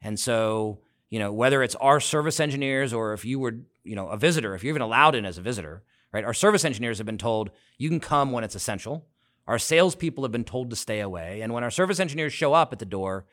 And 0.02 0.20
so, 0.20 0.80
you 1.10 1.20
know, 1.20 1.32
whether 1.32 1.64
it's 1.64 1.76
our 1.76 2.00
service 2.00 2.40
engineers 2.40 2.94
or 2.94 3.14
if 3.14 3.26
you 3.26 3.40
were, 3.40 3.58
you 3.84 3.96
know, 3.96 4.08
a 4.08 4.18
visitor, 4.18 4.56
if 4.56 4.64
you're 4.64 4.72
even 4.72 4.82
allowed 4.82 5.16
in 5.16 5.26
as 5.26 5.38
a 5.38 5.42
visitor, 5.42 5.84
right? 6.12 6.26
Our 6.26 6.34
service 6.34 6.66
engineers 6.66 6.98
have 6.98 7.06
been 7.06 7.18
told 7.18 7.52
you 7.78 7.90
can 7.90 8.00
come 8.00 8.32
when 8.32 8.44
it's 8.44 8.56
essential. 8.56 9.08
Our 9.48 9.60
salespeople 9.60 10.24
have 10.24 10.32
been 10.32 10.44
told 10.44 10.70
to 10.70 10.76
stay 10.76 11.00
away. 11.00 11.42
And 11.42 11.54
when 11.54 11.64
our 11.64 11.72
service 11.72 12.00
engineers 12.00 12.34
show 12.34 12.54
up 12.54 12.72
at 12.72 12.80
the 12.80 12.86
door, 12.86 13.26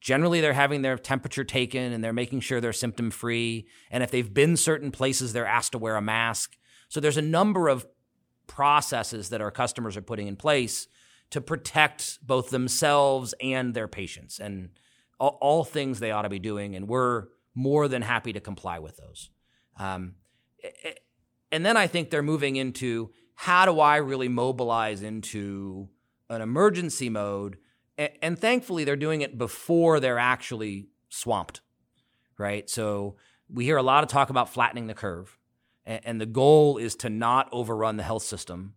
generally 0.00 0.40
they're 0.40 0.52
having 0.52 0.82
their 0.82 0.96
temperature 0.96 1.44
taken 1.44 1.92
and 1.92 2.02
they're 2.02 2.12
making 2.12 2.40
sure 2.40 2.60
they're 2.60 2.72
symptom 2.72 3.10
free. 3.10 3.66
And 3.90 4.02
if 4.02 4.10
they've 4.10 4.32
been 4.32 4.56
certain 4.56 4.90
places, 4.90 5.32
they're 5.32 5.46
asked 5.46 5.72
to 5.72 5.78
wear 5.78 5.96
a 5.96 6.02
mask. 6.02 6.56
So 6.88 7.00
there's 7.00 7.16
a 7.16 7.22
number 7.22 7.68
of 7.68 7.86
processes 8.46 9.28
that 9.28 9.40
our 9.40 9.50
customers 9.50 9.96
are 9.96 10.02
putting 10.02 10.26
in 10.26 10.36
place 10.36 10.88
to 11.30 11.40
protect 11.40 12.18
both 12.26 12.50
themselves 12.50 13.34
and 13.42 13.74
their 13.74 13.88
patients 13.88 14.38
and 14.38 14.70
all, 15.20 15.38
all 15.40 15.64
things 15.64 16.00
they 16.00 16.10
ought 16.10 16.22
to 16.22 16.28
be 16.28 16.38
doing. 16.38 16.74
And 16.74 16.88
we're 16.88 17.26
more 17.54 17.88
than 17.88 18.02
happy 18.02 18.32
to 18.32 18.40
comply 18.40 18.78
with 18.78 18.96
those. 18.96 19.30
Um, 19.78 20.14
and 21.52 21.66
then 21.66 21.76
I 21.76 21.86
think 21.86 22.10
they're 22.10 22.22
moving 22.22 22.56
into 22.56 23.10
how 23.34 23.66
do 23.66 23.80
I 23.80 23.96
really 23.96 24.28
mobilize 24.28 25.02
into 25.02 25.88
an 26.30 26.40
emergency 26.40 27.08
mode 27.08 27.58
and, 27.98 28.38
thankfully 28.38 28.84
they're 28.84 28.96
doing 28.96 29.20
it 29.20 29.36
before 29.36 30.00
they're 30.00 30.18
actually 30.18 30.88
swamped, 31.08 31.60
right? 32.38 32.70
So 32.70 33.16
we 33.52 33.64
hear 33.64 33.76
a 33.76 33.82
lot 33.82 34.04
of 34.04 34.10
talk 34.10 34.30
about 34.30 34.52
flattening 34.52 34.86
the 34.86 34.94
curve, 34.94 35.36
and, 35.84 36.00
and 36.04 36.20
the 36.20 36.26
goal 36.26 36.78
is 36.78 36.94
to 36.96 37.10
not 37.10 37.48
overrun 37.52 37.96
the 37.96 38.02
health 38.02 38.22
system 38.22 38.74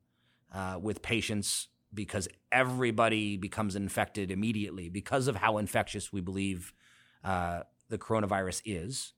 uh, 0.54 0.80
with 0.82 1.02
patients 1.02 1.68
because 1.94 2.28
everybody 2.52 3.38
becomes 3.38 3.76
infected 3.76 4.32
immediately 4.32 4.90
because 4.90 5.28
of 5.28 5.36
how 5.36 5.58
infectious 5.58 6.12
we 6.12 6.22
believe 6.22 6.74
uh, 7.24 7.62
the 7.90 7.98
coronavirus 7.98 8.62
is. 8.66 9.14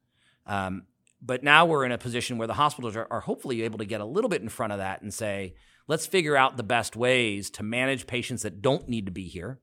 Um, 0.45 0.83
but 1.21 1.43
now 1.43 1.65
we're 1.65 1.85
in 1.85 1.91
a 1.91 1.97
position 1.97 2.37
where 2.37 2.47
the 2.47 2.55
hospitals 2.55 2.95
are, 2.97 3.07
are, 3.09 3.21
hopefully 3.21 3.61
able 3.61 3.77
to 3.77 3.85
get 3.85 4.01
a 4.01 4.05
little 4.05 4.29
bit 4.29 4.41
in 4.41 4.49
front 4.49 4.73
of 4.73 4.79
that 4.79 5.01
and 5.01 5.13
say, 5.13 5.55
let's 5.87 6.05
figure 6.05 6.35
out 6.35 6.57
the 6.57 6.63
best 6.63 6.97
ways 6.97 7.49
to 7.51 7.63
manage 7.63 8.07
patients 8.07 8.41
that 8.41 8.61
don't 8.61 8.89
need 8.89 9.05
to 9.05 9.11
be 9.11 9.27
here 9.27 9.59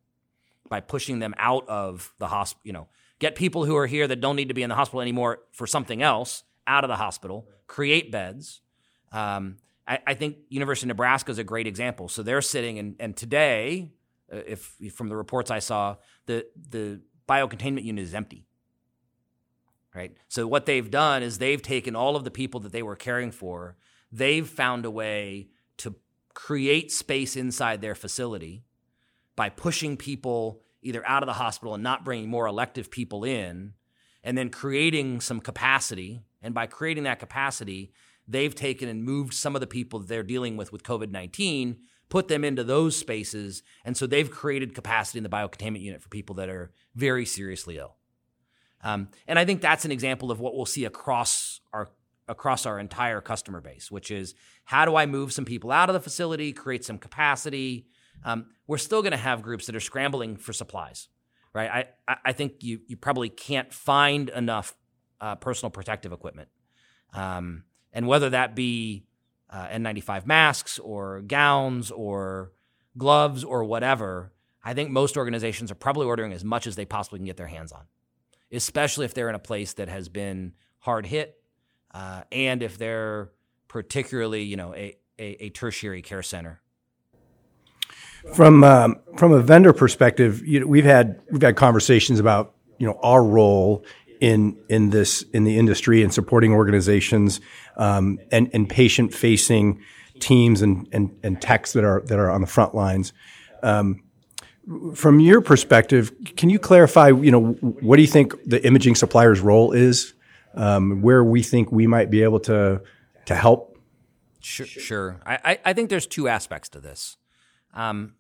by 0.71 0.81
pushing 0.81 1.19
them 1.19 1.35
out 1.37 1.69
of 1.69 2.15
the 2.19 2.29
hospital, 2.29 2.63
you 2.65 2.73
know, 2.73 2.89
get 3.19 3.35
people 3.35 3.67
who 3.67 3.77
are 3.77 3.87
here 3.87 4.07
that 4.07 4.23
don't 4.23 4.37
need 4.37 4.49
to 4.49 4.55
be 4.55 4.63
in 4.63 4.71
the 4.71 4.77
hospital 4.77 5.03
anymore 5.03 5.41
for 5.53 5.67
something 5.67 6.01
else 6.01 6.45
out 6.67 6.85
of 6.85 6.89
the 6.89 6.97
hospital, 6.97 7.47
create 7.67 8.11
beds. 8.11 8.63
Um, 9.13 9.57
I, 9.87 9.99
I, 10.07 10.15
think 10.15 10.37
University 10.49 10.85
of 10.85 10.89
Nebraska 10.89 11.33
is 11.33 11.39
a 11.39 11.45
great 11.45 11.67
example. 11.67 12.09
So 12.09 12.23
they're 12.23 12.41
sitting, 12.41 12.79
and, 12.79 12.95
and 13.01 13.17
today, 13.17 13.91
uh, 14.33 14.37
if 14.47 14.77
from 14.95 15.09
the 15.09 15.17
reports 15.17 15.51
I 15.51 15.59
saw, 15.59 15.97
the 16.27 16.47
the 16.71 17.01
biocontainment 17.29 17.83
unit 17.83 18.05
is 18.05 18.15
empty. 18.15 18.47
Right. 19.93 20.17
So 20.29 20.47
what 20.47 20.67
they've 20.67 20.89
done 20.89 21.25
is 21.25 21.39
they've 21.39 21.61
taken 21.61 21.97
all 21.97 22.15
of 22.15 22.23
the 22.23 22.31
people 22.31 22.61
that 22.61 22.71
they 22.71 22.85
were 22.85 22.95
caring 22.95 23.33
for, 23.33 23.77
they've 24.13 24.47
found 24.47 24.85
a 24.85 24.91
way 24.91 25.49
to 25.79 25.97
create 26.33 26.93
space 26.93 27.35
inside 27.35 27.81
their 27.81 27.97
facility 27.97 28.63
by 29.41 29.49
pushing 29.49 29.97
people 29.97 30.61
either 30.83 31.03
out 31.09 31.23
of 31.23 31.27
the 31.27 31.33
hospital 31.33 31.73
and 31.73 31.83
not 31.83 32.05
bringing 32.05 32.29
more 32.29 32.47
elective 32.47 32.91
people 32.91 33.25
in, 33.25 33.73
and 34.23 34.37
then 34.37 34.51
creating 34.51 35.19
some 35.19 35.41
capacity. 35.41 36.21
And 36.43 36.53
by 36.53 36.67
creating 36.67 37.05
that 37.05 37.21
capacity, 37.21 37.91
they've 38.29 38.55
taken 38.55 38.87
and 38.87 39.03
moved 39.03 39.33
some 39.33 39.55
of 39.55 39.63
the 39.63 39.67
people 39.67 39.99
that 39.99 40.09
they're 40.09 40.23
dealing 40.23 40.59
with 40.59 40.73
with 40.73 40.83
COVID 40.83 41.11
19, 41.11 41.79
put 42.11 42.29
them 42.29 42.45
into 42.45 42.63
those 42.63 42.99
spaces. 42.99 43.63
And 43.83 43.97
so 43.97 44.07
they've 44.07 44.31
created 44.31 44.75
capacity 44.75 45.21
in 45.21 45.23
the 45.23 45.31
biocontainment 45.31 45.81
unit 45.81 46.03
for 46.03 46.11
people 46.11 46.35
that 46.35 46.51
are 46.51 46.71
very 46.95 47.25
seriously 47.25 47.79
ill. 47.79 47.97
Um, 48.85 49.09
and 49.27 49.39
I 49.39 49.47
think 49.47 49.63
that's 49.63 49.87
an 49.87 49.91
example 49.91 50.31
of 50.31 50.41
what 50.41 50.55
we'll 50.55 50.67
see 50.67 50.85
across 50.85 51.63
our 51.73 51.89
across 52.29 52.67
our 52.67 52.79
entire 52.79 53.23
customer 53.23 53.63
base, 53.63 53.91
which 53.91 54.11
is 54.11 54.35
how 54.65 54.85
do 54.85 54.97
I 54.97 55.07
move 55.07 55.33
some 55.33 55.47
people 55.47 55.73
out 55.73 55.89
of 55.89 55.95
the 55.95 56.01
facility, 56.01 56.53
create 56.53 56.85
some 56.85 56.99
capacity, 56.99 57.87
um, 58.25 58.47
we're 58.67 58.79
still 58.79 59.03
going 59.03 59.13
to 59.13 59.19
have 59.19 59.43
groups 59.43 59.67
that 59.67 59.77
are 59.77 59.81
scrambling 59.81 60.37
for 60.37 60.53
supplies, 60.53 61.09
right? 61.53 61.87
I, 62.09 62.17
I 62.25 62.33
think 62.33 62.63
you, 62.63 62.81
you 62.87 62.97
probably 62.97 63.29
can't 63.29 63.73
find 63.73 64.29
enough 64.29 64.75
uh, 65.21 65.37
personal 65.37 65.71
protective 65.71 66.13
equipment. 66.13 66.49
Um, 67.13 67.65
and 67.93 68.07
whether 68.07 68.31
that 68.31 68.55
be 68.55 69.05
uh, 69.49 69.67
N95 69.69 70.27
masks 70.27 70.79
or 70.79 71.21
gowns 71.23 71.91
or 71.91 72.53
gloves 72.97 73.43
or 73.45 73.65
whatever, 73.65 74.33
I 74.63 74.75
think 74.75 74.91
most 74.91 75.17
organizations 75.17 75.71
are 75.71 75.77
probably 75.77 76.07
ordering 76.07 76.33
as 76.33 76.45
much 76.45 76.67
as 76.67 76.77
they 76.77 76.85
possibly 76.85 77.19
can 77.19 77.27
get 77.27 77.37
their 77.37 77.47
hands 77.47 77.73
on, 77.73 77.83
especially 78.53 79.05
if 79.07 79.15
they're 79.15 79.29
in 79.29 79.35
a 79.35 79.41
place 79.41 79.75
that 79.75 79.89
has 79.89 80.09
been 80.09 80.53
hard 80.79 81.07
hit 81.07 81.37
uh, 81.93 82.23
and 82.31 82.63
if 82.63 82.79
they're 82.79 83.31
particularly, 83.69 84.43
you 84.43 84.57
know, 84.57 84.75
a, 84.75 84.97
a, 85.19 85.45
a 85.45 85.51
tertiary 85.51 86.03
care 86.03 86.23
center 86.23 86.61
from 88.35 88.65
um, 88.65 88.97
from 89.17 89.33
a 89.33 89.41
vendor 89.41 89.73
perspective, 89.73 90.47
you 90.47 90.61
know, 90.61 90.67
we've 90.67 90.85
had 90.85 91.21
we've 91.31 91.43
had 91.43 91.57
conversations 91.57 92.21
about 92.21 92.55
you 92.79 92.87
know 92.87 92.99
our 93.03 93.25
role 93.25 93.85
in 94.21 94.57
in 94.69 94.91
this 94.91 95.23
in 95.33 95.45
the 95.45 95.59
industry 95.59 96.03
and 96.03 96.13
supporting 96.13 96.53
organizations 96.53 97.41
um, 97.77 98.19
and 98.31 98.51
and 98.53 98.69
patient 98.69 99.15
facing 99.15 99.81
teams 100.21 100.63
and, 100.63 100.89
and 100.93 101.17
and 101.23 101.41
techs 101.41 101.73
that 101.73 101.85
are 101.85 102.03
that 102.03 102.19
are 102.19 102.31
on 102.31 102.41
the 102.41 102.47
front 102.47 102.75
lines. 102.75 103.13
Um, 103.63 104.03
from 104.95 105.21
your 105.21 105.41
perspective, 105.41 106.13
can 106.37 106.51
you 106.51 106.59
clarify? 106.59 107.09
You 107.09 107.31
know, 107.31 107.53
what 107.61 107.97
do 107.97 108.03
you 108.03 108.09
think 108.09 108.35
the 108.45 108.65
imaging 108.65 108.95
supplier's 108.95 109.41
role 109.41 109.73
is? 109.73 110.15
Um, 110.55 111.01
where 111.01 111.23
we 111.23 111.43
think 111.43 111.71
we 111.71 111.87
might 111.87 112.11
be 112.11 112.23
able 112.23 112.41
to 112.41 112.83
to 113.27 113.35
help? 113.35 113.79
Sure, 114.41 114.67
sure. 114.67 115.21
I, 115.27 115.59
I 115.65 115.73
think 115.75 115.91
there's 115.91 116.07
two 116.07 116.27
aspects 116.27 116.71
to 116.71 116.81
this. 116.81 117.17
Um, 117.75 118.15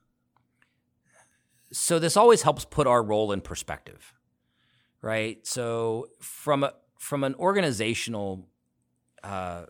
so 1.73 1.99
this 1.99 2.17
always 2.17 2.43
helps 2.43 2.65
put 2.65 2.87
our 2.87 3.03
role 3.03 3.33
in 3.33 3.41
perspective, 3.41 4.15
right? 5.03 5.47
So 5.47 6.09
from 6.21 6.65
a 6.65 6.75
from 6.99 7.25
an 7.25 7.35
organizational 7.37 8.49
uh, 9.23 9.67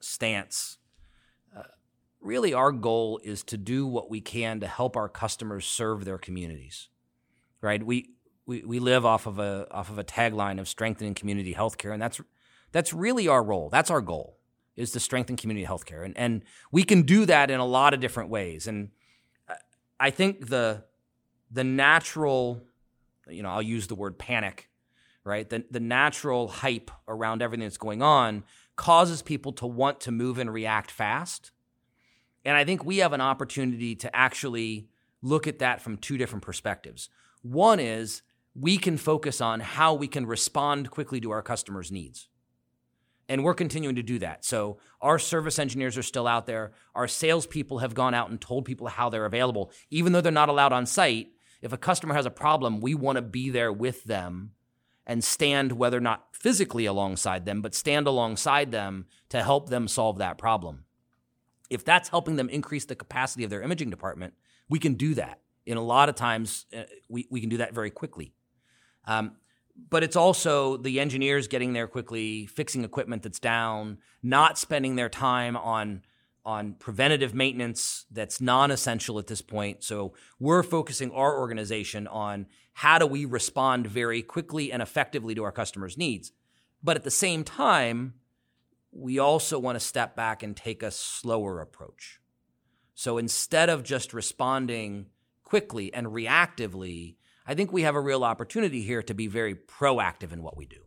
stance, 0.00 0.78
uh, 1.56 1.62
really 2.20 2.54
our 2.54 2.72
goal 2.72 3.20
is 3.24 3.42
to 3.44 3.56
do 3.56 3.86
what 3.86 4.08
we 4.08 4.20
can 4.20 4.60
to 4.60 4.66
help 4.66 4.96
our 4.96 5.08
customers 5.08 5.66
serve 5.66 6.04
their 6.04 6.18
communities, 6.18 6.88
right? 7.60 7.84
We 7.84 8.10
we, 8.46 8.62
we 8.62 8.78
live 8.78 9.04
off 9.04 9.26
of 9.26 9.38
a 9.38 9.66
off 9.70 9.90
of 9.90 9.98
a 9.98 10.04
tagline 10.04 10.60
of 10.60 10.68
strengthening 10.68 11.14
community 11.14 11.54
healthcare, 11.54 11.92
and 11.92 12.00
that's 12.00 12.20
that's 12.72 12.92
really 12.92 13.26
our 13.26 13.42
role. 13.42 13.68
That's 13.68 13.90
our 13.90 14.00
goal 14.00 14.35
is 14.76 14.90
to 14.92 15.00
strengthen 15.00 15.36
community 15.36 15.66
healthcare, 15.66 16.04
and 16.04 16.16
and 16.16 16.44
we 16.70 16.82
can 16.82 17.02
do 17.02 17.26
that 17.26 17.50
in 17.50 17.60
a 17.60 17.66
lot 17.66 17.94
of 17.94 18.00
different 18.00 18.30
ways. 18.30 18.66
And 18.66 18.90
I 19.98 20.10
think 20.10 20.48
the 20.48 20.84
the 21.50 21.64
natural, 21.64 22.62
you 23.28 23.42
know, 23.42 23.50
I'll 23.50 23.62
use 23.62 23.86
the 23.86 23.94
word 23.94 24.18
panic, 24.18 24.68
right? 25.24 25.48
The, 25.48 25.64
the 25.70 25.80
natural 25.80 26.48
hype 26.48 26.90
around 27.08 27.42
everything 27.42 27.64
that's 27.64 27.78
going 27.78 28.02
on 28.02 28.44
causes 28.74 29.22
people 29.22 29.52
to 29.52 29.66
want 29.66 30.00
to 30.00 30.12
move 30.12 30.38
and 30.38 30.52
react 30.52 30.90
fast. 30.90 31.50
And 32.44 32.56
I 32.56 32.64
think 32.64 32.84
we 32.84 32.98
have 32.98 33.12
an 33.12 33.20
opportunity 33.20 33.94
to 33.96 34.14
actually 34.14 34.88
look 35.22 35.46
at 35.46 35.58
that 35.60 35.80
from 35.80 35.96
two 35.96 36.18
different 36.18 36.44
perspectives. 36.44 37.08
One 37.42 37.80
is 37.80 38.22
we 38.54 38.76
can 38.78 38.96
focus 38.96 39.40
on 39.40 39.60
how 39.60 39.94
we 39.94 40.08
can 40.08 40.26
respond 40.26 40.90
quickly 40.90 41.20
to 41.20 41.30
our 41.30 41.42
customers' 41.42 41.92
needs. 41.92 42.28
And 43.28 43.42
we're 43.42 43.54
continuing 43.54 43.96
to 43.96 44.02
do 44.02 44.20
that. 44.20 44.44
So 44.44 44.78
our 45.00 45.18
service 45.18 45.58
engineers 45.58 45.98
are 45.98 46.02
still 46.02 46.28
out 46.28 46.46
there. 46.46 46.72
Our 46.94 47.08
salespeople 47.08 47.78
have 47.78 47.94
gone 47.94 48.14
out 48.14 48.30
and 48.30 48.40
told 48.40 48.64
people 48.64 48.86
how 48.86 49.10
they're 49.10 49.24
available, 49.26 49.72
even 49.90 50.12
though 50.12 50.20
they're 50.20 50.30
not 50.32 50.48
allowed 50.48 50.72
on 50.72 50.86
site. 50.86 51.28
If 51.60 51.72
a 51.72 51.78
customer 51.78 52.14
has 52.14 52.26
a 52.26 52.30
problem, 52.30 52.80
we 52.80 52.94
want 52.94 53.16
to 53.16 53.22
be 53.22 53.50
there 53.50 53.72
with 53.72 54.04
them 54.04 54.52
and 55.06 55.24
stand, 55.24 55.72
whether 55.72 55.96
or 55.96 56.00
not 56.00 56.28
physically 56.32 56.84
alongside 56.84 57.46
them, 57.46 57.62
but 57.62 57.74
stand 57.74 58.06
alongside 58.06 58.72
them 58.72 59.06
to 59.28 59.42
help 59.42 59.70
them 59.70 59.88
solve 59.88 60.18
that 60.18 60.38
problem. 60.38 60.84
If 61.70 61.84
that's 61.84 62.08
helping 62.08 62.36
them 62.36 62.48
increase 62.48 62.84
the 62.84 62.94
capacity 62.94 63.42
of 63.44 63.50
their 63.50 63.62
imaging 63.62 63.90
department, 63.90 64.34
we 64.68 64.78
can 64.78 64.94
do 64.94 65.14
that. 65.14 65.40
In 65.64 65.76
a 65.76 65.82
lot 65.82 66.08
of 66.08 66.14
times, 66.14 66.66
uh, 66.76 66.82
we, 67.08 67.26
we 67.30 67.40
can 67.40 67.48
do 67.48 67.56
that 67.56 67.74
very 67.74 67.90
quickly. 67.90 68.34
Um, 69.04 69.32
but 69.90 70.02
it's 70.02 70.16
also 70.16 70.76
the 70.76 71.00
engineers 71.00 71.48
getting 71.48 71.72
there 71.72 71.86
quickly, 71.86 72.46
fixing 72.46 72.84
equipment 72.84 73.22
that's 73.22 73.38
down, 73.38 73.98
not 74.22 74.58
spending 74.58 74.96
their 74.96 75.08
time 75.08 75.56
on 75.56 76.02
on 76.44 76.74
preventative 76.74 77.34
maintenance 77.34 78.06
that's 78.12 78.40
non-essential 78.40 79.18
at 79.18 79.26
this 79.26 79.42
point. 79.42 79.82
So 79.82 80.14
we're 80.38 80.62
focusing 80.62 81.10
our 81.10 81.36
organization 81.36 82.06
on 82.06 82.46
how 82.72 83.00
do 83.00 83.06
we 83.06 83.24
respond 83.24 83.88
very 83.88 84.22
quickly 84.22 84.70
and 84.70 84.80
effectively 84.80 85.34
to 85.34 85.42
our 85.42 85.50
customers' 85.50 85.98
needs. 85.98 86.30
But 86.84 86.96
at 86.96 87.02
the 87.02 87.10
same 87.10 87.42
time, 87.42 88.14
we 88.92 89.18
also 89.18 89.58
want 89.58 89.74
to 89.74 89.84
step 89.84 90.14
back 90.14 90.44
and 90.44 90.56
take 90.56 90.84
a 90.84 90.92
slower 90.92 91.60
approach. 91.60 92.20
So 92.94 93.18
instead 93.18 93.68
of 93.68 93.82
just 93.82 94.14
responding 94.14 95.06
quickly 95.42 95.92
and 95.92 96.06
reactively, 96.06 97.15
I 97.46 97.54
think 97.54 97.72
we 97.72 97.82
have 97.82 97.94
a 97.94 98.00
real 98.00 98.24
opportunity 98.24 98.82
here 98.82 99.02
to 99.02 99.14
be 99.14 99.28
very 99.28 99.54
proactive 99.54 100.32
in 100.32 100.42
what 100.42 100.56
we 100.56 100.66
do. 100.66 100.80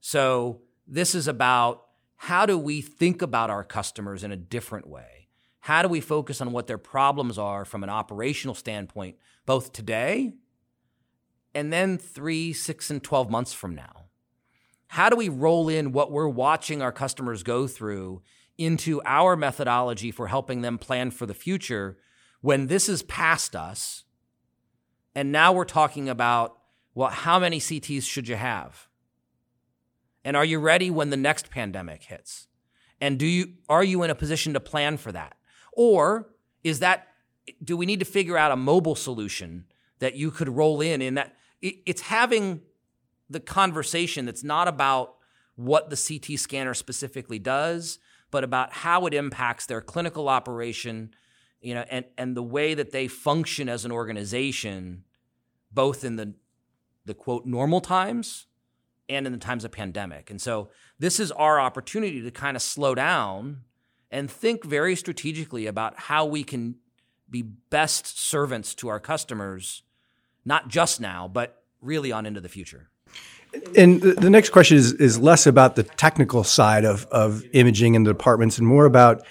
So 0.00 0.60
this 0.86 1.14
is 1.14 1.26
about 1.26 1.84
how 2.16 2.46
do 2.46 2.58
we 2.58 2.80
think 2.80 3.22
about 3.22 3.50
our 3.50 3.64
customers 3.64 4.24
in 4.24 4.32
a 4.32 4.36
different 4.36 4.86
way? 4.86 5.28
How 5.60 5.82
do 5.82 5.88
we 5.88 6.00
focus 6.00 6.40
on 6.40 6.52
what 6.52 6.66
their 6.66 6.78
problems 6.78 7.38
are 7.38 7.64
from 7.64 7.82
an 7.82 7.90
operational 7.90 8.54
standpoint, 8.54 9.16
both 9.46 9.72
today 9.72 10.34
and 11.54 11.72
then 11.72 11.98
three, 11.98 12.52
six, 12.52 12.90
and 12.90 13.02
12 13.02 13.30
months 13.30 13.52
from 13.52 13.74
now? 13.74 14.06
How 14.88 15.10
do 15.10 15.16
we 15.16 15.28
roll 15.28 15.68
in 15.68 15.92
what 15.92 16.10
we're 16.10 16.28
watching 16.28 16.82
our 16.82 16.92
customers 16.92 17.42
go 17.42 17.66
through 17.66 18.22
into 18.56 19.00
our 19.04 19.36
methodology 19.36 20.10
for 20.10 20.26
helping 20.26 20.62
them 20.62 20.78
plan 20.78 21.10
for 21.10 21.26
the 21.26 21.34
future 21.34 21.98
when 22.40 22.66
this 22.66 22.88
is 22.88 23.02
past 23.02 23.54
us 23.54 24.04
and 25.18 25.32
now 25.32 25.52
we're 25.52 25.64
talking 25.64 26.08
about, 26.08 26.58
well, 26.94 27.08
how 27.08 27.40
many 27.40 27.58
CTs 27.58 28.04
should 28.04 28.28
you 28.28 28.36
have? 28.36 28.86
And 30.24 30.36
are 30.36 30.44
you 30.44 30.60
ready 30.60 30.92
when 30.92 31.10
the 31.10 31.16
next 31.16 31.50
pandemic 31.50 32.04
hits? 32.04 32.46
And 33.00 33.18
do 33.18 33.26
you 33.26 33.54
are 33.68 33.82
you 33.82 34.04
in 34.04 34.10
a 34.10 34.14
position 34.14 34.52
to 34.52 34.60
plan 34.60 34.96
for 34.96 35.10
that? 35.10 35.36
Or 35.72 36.28
is 36.62 36.78
that 36.78 37.08
do 37.64 37.76
we 37.76 37.84
need 37.84 37.98
to 37.98 38.04
figure 38.04 38.38
out 38.38 38.52
a 38.52 38.56
mobile 38.56 38.94
solution 38.94 39.64
that 39.98 40.14
you 40.14 40.30
could 40.30 40.48
roll 40.48 40.80
in 40.80 41.02
in 41.02 41.14
that 41.14 41.34
it's 41.60 42.02
having 42.02 42.60
the 43.28 43.40
conversation 43.40 44.24
that's 44.24 44.44
not 44.44 44.68
about 44.68 45.16
what 45.56 45.90
the 45.90 45.96
CT 45.96 46.38
scanner 46.38 46.74
specifically 46.74 47.40
does, 47.40 47.98
but 48.30 48.44
about 48.44 48.72
how 48.72 49.04
it 49.06 49.14
impacts 49.14 49.66
their 49.66 49.80
clinical 49.80 50.28
operation, 50.28 51.10
you 51.60 51.74
know, 51.74 51.84
and, 51.90 52.04
and 52.16 52.36
the 52.36 52.42
way 52.42 52.74
that 52.74 52.92
they 52.92 53.08
function 53.08 53.68
as 53.68 53.84
an 53.84 53.90
organization 53.90 55.02
both 55.72 56.04
in 56.04 56.16
the 56.16 56.34
the 57.04 57.14
quote 57.14 57.46
normal 57.46 57.80
times 57.80 58.46
and 59.08 59.26
in 59.26 59.32
the 59.32 59.38
times 59.38 59.64
of 59.64 59.72
pandemic. 59.72 60.30
And 60.30 60.40
so 60.40 60.68
this 60.98 61.18
is 61.18 61.32
our 61.32 61.58
opportunity 61.58 62.20
to 62.20 62.30
kind 62.30 62.56
of 62.56 62.62
slow 62.62 62.94
down 62.94 63.62
and 64.10 64.30
think 64.30 64.64
very 64.64 64.94
strategically 64.94 65.66
about 65.66 65.98
how 65.98 66.26
we 66.26 66.44
can 66.44 66.76
be 67.30 67.42
best 67.42 68.18
servants 68.18 68.74
to 68.76 68.88
our 68.88 69.00
customers, 69.00 69.82
not 70.44 70.68
just 70.68 71.00
now, 71.00 71.28
but 71.28 71.62
really 71.80 72.12
on 72.12 72.26
into 72.26 72.40
the 72.40 72.48
future. 72.48 72.88
And 73.76 74.02
the 74.02 74.28
next 74.28 74.50
question 74.50 74.76
is, 74.76 74.92
is 74.94 75.18
less 75.18 75.46
about 75.46 75.76
the 75.76 75.82
technical 75.82 76.44
side 76.44 76.84
of, 76.84 77.06
of 77.06 77.42
imaging 77.52 77.94
in 77.94 78.04
the 78.04 78.12
departments 78.12 78.58
and 78.58 78.66
more 78.66 78.84
about 78.84 79.26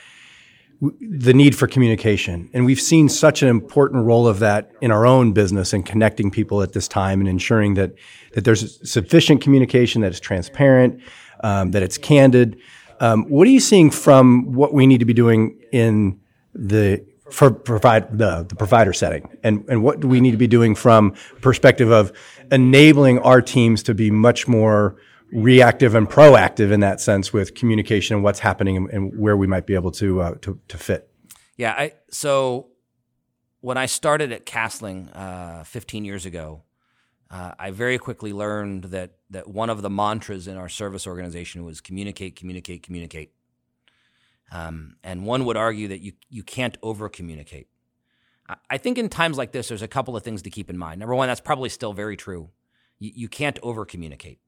the 0.80 1.34
need 1.34 1.56
for 1.56 1.68
communication. 1.68 2.50
And 2.54 2.66
we've 2.66 2.80
seen 2.80 3.10
such 3.10 3.42
an 3.42 3.50
important 3.50 4.06
role 4.06 4.28
of 4.28 4.40
that 4.40 4.72
in 4.82 4.92
our 4.92 5.06
own 5.06 5.34
business 5.34 5.74
and 5.74 5.86
connecting 5.86 6.30
people 6.30 6.62
at 6.62 6.74
this 6.74 6.88
time 6.88 7.20
and 7.20 7.28
ensuring 7.28 7.74
that, 7.76 7.94
that 8.34 8.44
there's 8.44 8.90
sufficient 8.90 9.42
communication, 9.42 10.02
that 10.02 10.12
it's 10.12 10.20
transparent, 10.20 11.02
um, 11.44 11.72
that 11.72 11.82
it's 11.82 11.98
candid. 11.98 12.60
Um, 13.00 13.24
what 13.26 13.48
are 13.48 13.52
you 13.52 13.60
seeing 13.60 13.90
from 13.90 14.54
what 14.54 14.74
we 14.74 14.86
need 14.86 15.00
to 15.00 15.06
be 15.06 15.14
doing 15.14 15.60
in 15.72 16.20
the 16.54 17.04
for 17.32 17.52
provide 17.52 18.18
the, 18.18 18.46
the 18.48 18.56
provider 18.56 18.94
setting 18.94 19.38
and, 19.44 19.66
and 19.68 19.84
what 19.84 20.00
do 20.00 20.08
we 20.08 20.22
need 20.22 20.32
to 20.32 20.38
be 20.38 20.48
doing 20.48 20.74
from 20.74 21.14
perspective 21.42 21.92
of 21.92 22.14
enabling 22.52 23.20
our 23.20 23.42
teams 23.42 23.84
to 23.84 23.94
be 23.94 24.10
much 24.10 24.48
more 24.48 24.96
reactive 25.32 25.96
and 25.96 26.10
proactive 26.10 26.72
in 26.72 26.80
that 26.80 27.02
sense 27.02 27.34
with 27.34 27.56
communication 27.56 28.16
and 28.16 28.24
what's 28.24 28.40
happening 28.40 28.90
and, 28.92 29.18
where 29.18 29.36
we 29.36 29.48
might 29.48 29.66
be 29.66 29.76
able 29.76 29.92
to 29.92 30.22
uh, 30.22 30.36
to, 30.42 30.60
to 30.68 30.78
fit. 30.78 31.10
Yeah, 31.56 31.72
I 31.72 31.94
so 32.10 32.70
when 33.62 33.78
I 33.78 33.86
started 33.88 34.32
at 34.32 34.46
Cassling 34.46 35.10
uh, 35.10 35.64
15 35.64 36.06
years 36.06 36.26
ago, 36.26 36.64
uh, 37.30 37.54
I 37.60 37.72
very 37.72 37.98
quickly 37.98 38.32
learned 38.32 38.86
that 38.86 39.18
that 39.30 39.48
one 39.48 39.70
of 39.70 39.82
the 39.82 39.90
mantras 39.90 40.48
in 40.48 40.56
our 40.56 40.70
service 40.70 41.06
organization 41.06 41.66
was 41.66 41.82
communicate, 41.82 42.36
communicate, 42.36 42.84
communicate. 42.84 43.34
Um, 44.50 44.96
and 45.04 45.26
one 45.26 45.44
would 45.46 45.58
argue 45.58 45.90
that 45.90 46.00
you 46.00 46.14
you 46.30 46.44
can't 46.44 46.78
over 46.82 47.10
communicate. 47.10 47.68
I, 48.48 48.56
I 48.70 48.78
think 48.78 48.98
in 48.98 49.10
times 49.10 49.38
like 49.38 49.52
this, 49.52 49.68
there's 49.68 49.82
a 49.82 49.88
couple 49.88 50.16
of 50.16 50.24
things 50.24 50.44
to 50.44 50.50
keep 50.50 50.70
in 50.70 50.78
mind. 50.78 51.00
Number 51.00 51.16
one, 51.16 51.28
that's 51.28 51.42
probably 51.42 51.70
still 51.70 51.92
very 51.92 52.16
true. 52.16 52.52
You, 53.00 53.12
you 53.14 53.28
can't 53.28 53.60
over 53.62 53.86
communicate. 53.86 54.40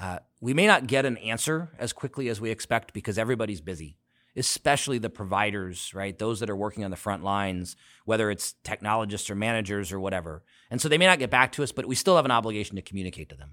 Uh, 0.00 0.18
we 0.40 0.54
may 0.54 0.66
not 0.66 0.86
get 0.86 1.04
an 1.04 1.18
answer 1.18 1.70
as 1.78 1.92
quickly 1.92 2.28
as 2.28 2.40
we 2.40 2.50
expect 2.50 2.94
because 2.94 3.18
everybody's 3.18 3.60
busy, 3.60 3.98
especially 4.34 4.96
the 4.96 5.10
providers, 5.10 5.92
right? 5.94 6.18
Those 6.18 6.40
that 6.40 6.48
are 6.48 6.56
working 6.56 6.84
on 6.84 6.90
the 6.90 6.96
front 6.96 7.22
lines, 7.22 7.76
whether 8.06 8.30
it's 8.30 8.54
technologists 8.64 9.28
or 9.28 9.34
managers 9.34 9.92
or 9.92 10.00
whatever. 10.00 10.42
And 10.70 10.80
so 10.80 10.88
they 10.88 10.96
may 10.96 11.06
not 11.06 11.18
get 11.18 11.28
back 11.30 11.52
to 11.52 11.62
us, 11.62 11.70
but 11.70 11.84
we 11.84 11.94
still 11.94 12.16
have 12.16 12.24
an 12.24 12.30
obligation 12.30 12.76
to 12.76 12.82
communicate 12.82 13.28
to 13.28 13.36
them. 13.36 13.52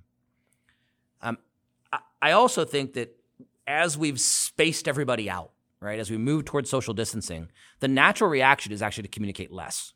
Um, 1.21 1.37
I 2.21 2.31
also 2.31 2.63
think 2.63 2.93
that 2.93 3.13
as 3.67 3.97
we've 3.97 4.19
spaced 4.19 4.87
everybody 4.87 5.29
out, 5.29 5.51
right, 5.81 5.99
as 5.99 6.09
we 6.09 6.17
move 6.17 6.45
towards 6.45 6.69
social 6.69 6.93
distancing, 6.93 7.49
the 7.81 7.89
natural 7.89 8.29
reaction 8.29 8.71
is 8.71 8.81
actually 8.81 9.03
to 9.03 9.09
communicate 9.09 9.51
less. 9.51 9.93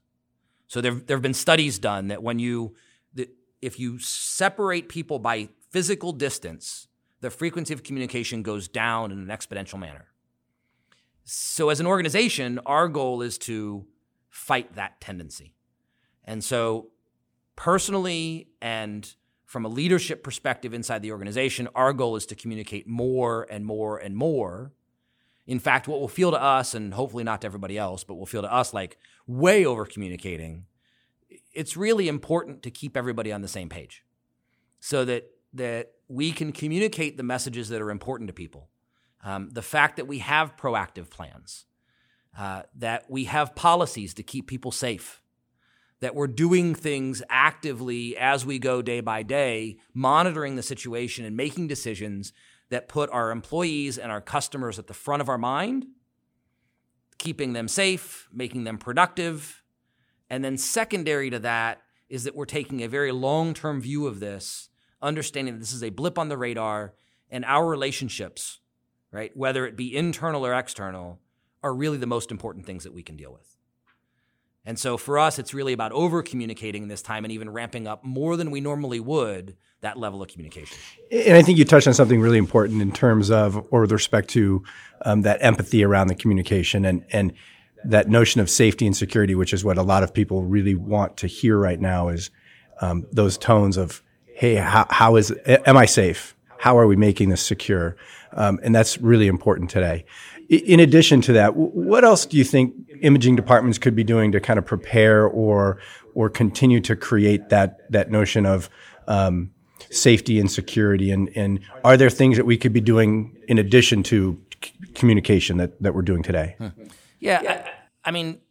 So 0.68 0.82
there, 0.82 0.94
there 0.94 1.16
have 1.16 1.22
been 1.22 1.34
studies 1.34 1.80
done 1.80 2.10
that 2.10 2.22
when 2.22 2.40
you, 2.40 2.76
that 3.14 3.30
if 3.62 3.80
you 3.80 4.00
separate 4.00 4.90
people 4.90 5.20
by 5.20 5.50
physical 5.72 6.12
distance, 6.12 6.88
the 7.22 7.30
frequency 7.30 7.74
of 7.74 7.84
communication 7.84 8.44
goes 8.44 8.68
down 8.68 9.12
in 9.12 9.20
an 9.20 9.28
exponential 9.28 9.80
manner. 9.80 10.08
So, 11.24 11.70
as 11.70 11.80
an 11.80 11.88
organization, 11.88 12.60
our 12.66 12.88
goal 12.88 13.22
is 13.22 13.38
to 13.40 13.86
fight 14.30 14.76
that 14.76 15.00
tendency. 15.00 15.54
And 16.26 16.44
so, 16.44 16.90
personally 17.56 18.50
and 18.62 19.14
from 19.46 19.66
a 19.66 19.70
leadership 19.70 20.24
perspective 20.24 20.74
inside 20.74 21.02
the 21.02 21.12
organization, 21.12 21.68
our 21.76 21.94
goal 21.94 22.16
is 22.16 22.26
to 22.28 22.36
communicate 22.36 22.88
more 22.88 23.46
and 23.50 23.66
more 23.66 23.98
and 23.98 24.16
more. 24.16 24.72
In 25.46 25.60
fact, 25.60 25.88
what 25.88 26.00
will 26.00 26.08
feel 26.08 26.32
to 26.32 26.42
us, 26.42 26.74
and 26.74 26.94
hopefully 26.94 27.24
not 27.24 27.42
to 27.42 27.48
everybody 27.48 27.78
else, 27.78 28.04
but 28.04 28.16
will 28.16 28.26
feel 28.26 28.42
to 28.42 28.52
us 28.52 28.74
like 28.74 28.98
way 29.28 29.66
over 29.66 29.86
communicating, 29.86 30.66
it's 31.54 31.76
really 31.76 32.08
important 32.08 32.64
to 32.64 32.72
keep 32.72 32.96
everybody 32.96 33.32
on 33.32 33.42
the 33.42 33.48
same 33.48 33.68
page 33.68 34.06
so 34.80 35.04
that 35.06 35.30
that 35.54 35.92
we 36.08 36.32
can 36.32 36.52
communicate 36.52 37.18
the 37.18 37.24
messages 37.24 37.70
that 37.70 37.82
are 37.82 37.92
important 37.92 38.28
to 38.28 38.34
people. 38.34 38.70
Um, 39.24 39.50
the 39.52 39.62
fact 39.62 39.98
that 39.98 40.08
we 40.08 40.20
have 40.20 40.58
proactive 40.58 41.10
plans, 41.10 41.66
uh, 42.38 42.64
that 42.76 43.10
we 43.10 43.26
have 43.26 43.56
policies 43.56 44.14
to 44.16 44.24
keep 44.24 44.48
people 44.48 44.72
safe, 44.72 45.22
that 46.00 46.16
we're 46.16 46.28
doing 46.28 46.74
things 46.74 47.22
actively 47.30 48.18
as 48.18 48.46
we 48.46 48.58
go 48.58 48.82
day 48.82 49.00
by 49.00 49.22
day, 49.24 49.78
monitoring 49.94 50.56
the 50.56 50.64
situation 50.64 51.24
and 51.24 51.38
making 51.38 51.68
decisions 51.68 52.34
that 52.70 52.88
put 52.88 53.10
our 53.12 53.32
employees 53.32 53.98
and 53.98 54.12
our 54.12 54.22
customers 54.22 54.80
at 54.80 54.88
the 54.88 54.94
front 54.94 55.22
of 55.22 55.30
our 55.30 55.38
mind, 55.38 55.86
keeping 57.20 57.54
them 57.54 57.68
safe, 57.68 58.28
making 58.34 58.64
them 58.64 58.78
productive. 58.78 59.62
And 60.30 60.44
then, 60.44 60.58
secondary 60.58 61.30
to 61.30 61.40
that, 61.40 61.82
is 62.10 62.24
that 62.24 62.36
we're 62.36 62.46
taking 62.46 62.82
a 62.82 62.88
very 62.88 63.12
long 63.12 63.54
term 63.54 63.80
view 63.80 64.08
of 64.08 64.20
this 64.20 64.70
understanding 65.02 65.56
that 65.56 65.60
this 65.60 65.74
is 65.74 65.84
a 65.84 65.90
blip 65.90 66.18
on 66.18 66.30
the 66.30 66.38
radar 66.38 66.94
and 67.30 67.46
our 67.46 67.68
relationships, 67.68 68.60
right, 69.12 69.36
whether 69.36 69.66
it 69.66 69.76
be 69.76 69.96
internal 69.96 70.46
or 70.46 70.54
external, 70.54 71.20
are 71.64 71.74
really 71.74 71.98
the 71.98 72.08
most 72.08 72.32
important 72.32 72.66
things 72.66 72.84
that 72.84 72.94
we 72.94 73.04
can 73.04 73.16
deal 73.16 73.32
with. 73.32 73.58
And 74.64 74.78
so 74.78 74.96
for 74.96 75.18
us, 75.18 75.40
it's 75.40 75.54
really 75.54 75.74
about 75.74 75.92
over 75.92 76.22
communicating 76.22 76.88
this 76.88 77.02
time 77.02 77.26
and 77.26 77.32
even 77.32 77.50
ramping 77.50 77.88
up 77.88 78.04
more 78.04 78.38
than 78.38 78.52
we 78.52 78.62
normally 78.62 79.00
would 79.00 79.56
that 79.82 79.98
level 79.98 80.22
of 80.22 80.28
communication. 80.28 80.78
And 81.12 81.36
I 81.36 81.42
think 81.42 81.58
you 81.58 81.66
touched 81.66 81.88
on 81.88 81.96
something 81.96 82.22
really 82.22 82.38
important 82.38 82.82
in 82.82 82.92
terms 82.92 83.32
of, 83.32 83.66
or 83.72 83.82
with 83.82 83.92
respect 83.92 84.30
to 84.30 84.64
um, 85.04 85.24
that 85.24 85.40
empathy 85.42 85.84
around 85.84 86.08
the 86.08 86.16
communication 86.16 86.86
and, 86.86 87.04
and 87.12 87.34
that 87.84 88.08
notion 88.08 88.40
of 88.40 88.50
safety 88.50 88.86
and 88.86 88.96
security, 88.96 89.34
which 89.34 89.54
is 89.54 89.66
what 89.66 89.80
a 89.80 89.82
lot 89.82 90.04
of 90.04 90.14
people 90.14 90.44
really 90.44 90.76
want 90.76 91.18
to 91.18 91.28
hear 91.28 91.58
right 91.58 91.80
now 91.80 92.10
is 92.10 92.30
um, 92.82 93.08
those 93.12 93.40
tones 93.40 93.78
of, 93.78 94.04
hey, 94.42 94.56
how, 94.56 94.88
how 94.90 95.18
is, 95.18 95.32
am 95.46 95.78
I 95.78 95.86
safe? 95.86 96.36
How 96.58 96.76
are 96.80 96.88
we 96.88 96.96
making 96.96 97.30
this 97.30 97.44
secure? 97.44 97.96
Um, 98.34 98.60
and 98.64 98.74
that's 98.74 98.98
really 98.98 99.28
important 99.28 99.70
today. 99.70 100.04
In 100.50 100.80
addition 100.80 101.22
to 101.22 101.34
that, 101.34 101.56
what 101.56 102.04
else 102.04 102.26
do 102.26 102.38
you 102.38 102.44
think 102.44 102.74
imaging 103.02 103.36
departments 103.36 103.78
could 103.78 103.96
be 103.96 104.04
doing 104.04 104.32
to 104.32 104.40
kind 104.40 104.58
of 104.58 104.66
prepare 104.66 105.28
or 105.28 105.78
or 106.16 106.28
continue 106.28 106.82
to 106.82 106.96
create 106.96 107.50
that 107.50 107.90
that 107.92 108.10
notion 108.10 108.48
of 108.48 108.68
um, 109.08 109.52
safety 109.92 110.40
and 110.40 110.52
security? 110.52 111.12
And, 111.12 111.30
and 111.36 111.60
are 111.84 111.96
there 111.96 112.10
things 112.10 112.38
that 112.38 112.46
we 112.46 112.58
could 112.58 112.74
be 112.74 112.82
doing 112.82 113.38
in 113.48 113.60
addition 113.60 114.02
to 114.04 114.42
c- 114.64 114.74
communication 114.96 115.58
that, 115.58 115.80
that 115.84 115.94
we're 115.94 116.02
doing 116.02 116.24
today? 116.24 116.56
Hmm. 116.58 116.70
Yeah. 117.20 117.64
I, 118.04 118.10
I, 118.10 118.12
mean, 118.12 118.42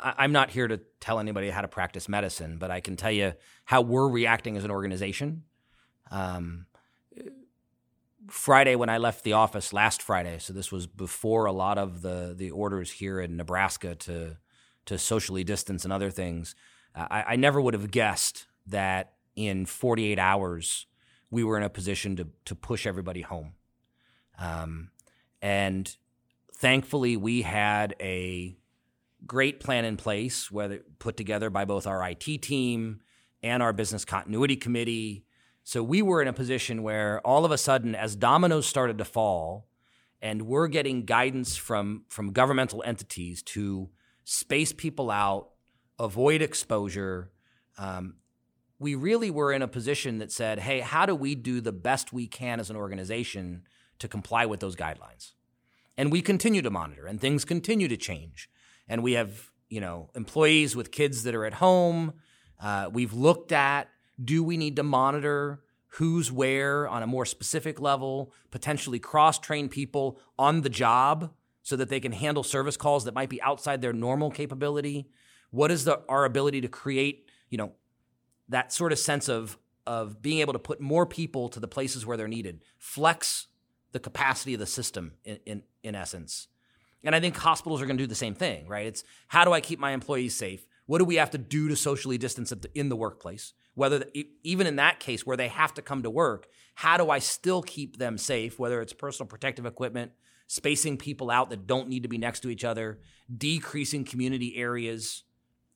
I, 0.00 0.24
am 0.24 0.32
not 0.32 0.50
here 0.50 0.66
to 0.66 0.80
tell 1.00 1.18
anybody 1.18 1.50
how 1.50 1.60
to 1.60 1.68
practice 1.68 2.08
medicine, 2.08 2.58
but 2.58 2.70
I 2.70 2.80
can 2.80 2.96
tell 2.96 3.10
you 3.10 3.34
how 3.64 3.82
we're 3.82 4.08
reacting 4.08 4.56
as 4.56 4.64
an 4.64 4.70
organization. 4.70 5.44
Um, 6.10 6.66
Friday 8.28 8.76
when 8.76 8.88
I 8.88 8.98
left 8.98 9.24
the 9.24 9.32
office 9.32 9.72
last 9.72 10.02
Friday, 10.02 10.38
so 10.38 10.52
this 10.52 10.70
was 10.70 10.86
before 10.86 11.46
a 11.46 11.52
lot 11.52 11.78
of 11.78 12.02
the 12.02 12.34
the 12.36 12.50
orders 12.50 12.92
here 12.92 13.20
in 13.20 13.36
Nebraska 13.36 13.94
to 13.96 14.36
to 14.86 14.98
socially 14.98 15.44
distance 15.44 15.84
and 15.84 15.92
other 15.92 16.10
things. 16.10 16.54
Uh, 16.94 17.06
I, 17.10 17.22
I, 17.28 17.36
never 17.36 17.60
would 17.60 17.74
have 17.74 17.90
guessed 17.90 18.46
that 18.66 19.12
in 19.36 19.64
48 19.64 20.18
hours 20.18 20.86
we 21.30 21.44
were 21.44 21.56
in 21.56 21.62
a 21.62 21.70
position 21.70 22.16
to 22.16 22.28
to 22.44 22.54
push 22.54 22.86
everybody 22.86 23.22
home. 23.22 23.54
Um, 24.38 24.90
and 25.42 25.94
thankfully, 26.54 27.16
we 27.16 27.42
had 27.42 27.94
a 28.00 28.56
great 29.30 29.60
plan 29.60 29.84
in 29.84 29.96
place, 29.96 30.50
whether 30.50 30.80
put 30.98 31.16
together 31.16 31.50
by 31.50 31.64
both 31.64 31.86
our 31.86 32.02
IT 32.10 32.42
team 32.42 32.98
and 33.44 33.62
our 33.62 33.72
business 33.72 34.04
continuity 34.04 34.56
committee. 34.56 35.24
So 35.62 35.84
we 35.84 36.02
were 36.02 36.20
in 36.20 36.26
a 36.26 36.32
position 36.32 36.82
where 36.82 37.20
all 37.20 37.44
of 37.44 37.52
a 37.52 37.56
sudden, 37.56 37.94
as 37.94 38.16
dominoes 38.16 38.66
started 38.66 38.98
to 38.98 39.04
fall, 39.04 39.68
and 40.20 40.42
we're 40.42 40.66
getting 40.66 41.04
guidance 41.04 41.56
from 41.56 42.06
from 42.08 42.32
governmental 42.32 42.82
entities 42.84 43.40
to 43.54 43.90
space 44.24 44.72
people 44.72 45.12
out, 45.12 45.50
avoid 46.00 46.42
exposure, 46.42 47.30
um, 47.78 48.16
we 48.80 48.96
really 48.96 49.30
were 49.30 49.52
in 49.52 49.62
a 49.62 49.68
position 49.68 50.18
that 50.18 50.32
said, 50.32 50.58
hey, 50.58 50.80
how 50.80 51.06
do 51.06 51.14
we 51.14 51.36
do 51.36 51.60
the 51.60 51.70
best 51.70 52.12
we 52.12 52.26
can 52.26 52.58
as 52.58 52.68
an 52.68 52.74
organization 52.74 53.62
to 54.00 54.08
comply 54.08 54.44
with 54.44 54.58
those 54.58 54.74
guidelines? 54.74 55.34
And 55.96 56.10
we 56.10 56.20
continue 56.20 56.62
to 56.62 56.70
monitor, 56.70 57.06
and 57.06 57.20
things 57.20 57.44
continue 57.44 57.86
to 57.86 57.96
change. 57.96 58.50
And 58.90 59.04
we 59.04 59.12
have, 59.12 59.50
you 59.68 59.80
know, 59.80 60.10
employees 60.14 60.74
with 60.74 60.90
kids 60.90 61.22
that 61.22 61.34
are 61.34 61.46
at 61.46 61.54
home. 61.54 62.14
Uh, 62.60 62.90
we've 62.92 63.14
looked 63.14 63.52
at 63.52 63.88
do 64.22 64.44
we 64.44 64.58
need 64.58 64.76
to 64.76 64.82
monitor 64.82 65.62
who's 65.94 66.30
where 66.30 66.86
on 66.86 67.02
a 67.02 67.06
more 67.06 67.24
specific 67.24 67.80
level, 67.80 68.32
potentially 68.50 68.98
cross 68.98 69.38
train 69.38 69.68
people 69.68 70.20
on 70.38 70.60
the 70.60 70.68
job 70.68 71.32
so 71.62 71.76
that 71.76 71.88
they 71.88 72.00
can 72.00 72.12
handle 72.12 72.42
service 72.42 72.76
calls 72.76 73.04
that 73.04 73.14
might 73.14 73.30
be 73.30 73.40
outside 73.42 73.80
their 73.80 73.92
normal 73.92 74.30
capability? 74.30 75.08
What 75.50 75.70
is 75.70 75.84
the, 75.84 76.02
our 76.08 76.24
ability 76.24 76.60
to 76.60 76.68
create, 76.68 77.30
you 77.48 77.58
know, 77.58 77.72
that 78.48 78.72
sort 78.72 78.92
of 78.92 78.98
sense 78.98 79.28
of 79.28 79.56
of 79.86 80.20
being 80.20 80.40
able 80.40 80.52
to 80.52 80.58
put 80.58 80.80
more 80.80 81.06
people 81.06 81.48
to 81.48 81.58
the 81.58 81.66
places 81.66 82.04
where 82.04 82.16
they're 82.16 82.28
needed, 82.28 82.62
flex 82.76 83.46
the 83.92 83.98
capacity 83.98 84.54
of 84.54 84.60
the 84.60 84.66
system 84.66 85.14
in, 85.24 85.38
in, 85.46 85.62
in 85.82 85.94
essence. 85.94 86.48
And 87.02 87.14
I 87.14 87.20
think 87.20 87.36
hospitals 87.36 87.80
are 87.80 87.86
going 87.86 87.96
to 87.96 88.02
do 88.02 88.08
the 88.08 88.14
same 88.14 88.34
thing, 88.34 88.66
right? 88.66 88.86
It's 88.86 89.04
how 89.28 89.44
do 89.44 89.52
I 89.52 89.60
keep 89.60 89.78
my 89.78 89.92
employees 89.92 90.34
safe? 90.34 90.66
What 90.86 90.98
do 90.98 91.04
we 91.04 91.16
have 91.16 91.30
to 91.30 91.38
do 91.38 91.68
to 91.68 91.76
socially 91.76 92.18
distance 92.18 92.52
in 92.74 92.88
the 92.88 92.96
workplace? 92.96 93.52
Whether 93.74 94.04
even 94.42 94.66
in 94.66 94.76
that 94.76 95.00
case 95.00 95.24
where 95.24 95.36
they 95.36 95.48
have 95.48 95.72
to 95.74 95.82
come 95.82 96.02
to 96.02 96.10
work, 96.10 96.48
how 96.74 96.96
do 96.96 97.08
I 97.10 97.20
still 97.20 97.62
keep 97.62 97.98
them 97.98 98.18
safe? 98.18 98.58
Whether 98.58 98.82
it's 98.82 98.92
personal 98.92 99.28
protective 99.28 99.66
equipment, 99.66 100.12
spacing 100.46 100.96
people 100.96 101.30
out 101.30 101.50
that 101.50 101.66
don't 101.66 101.88
need 101.88 102.02
to 102.02 102.08
be 102.08 102.18
next 102.18 102.40
to 102.40 102.50
each 102.50 102.64
other, 102.64 102.98
decreasing 103.34 104.04
community 104.04 104.56
areas, 104.56 105.22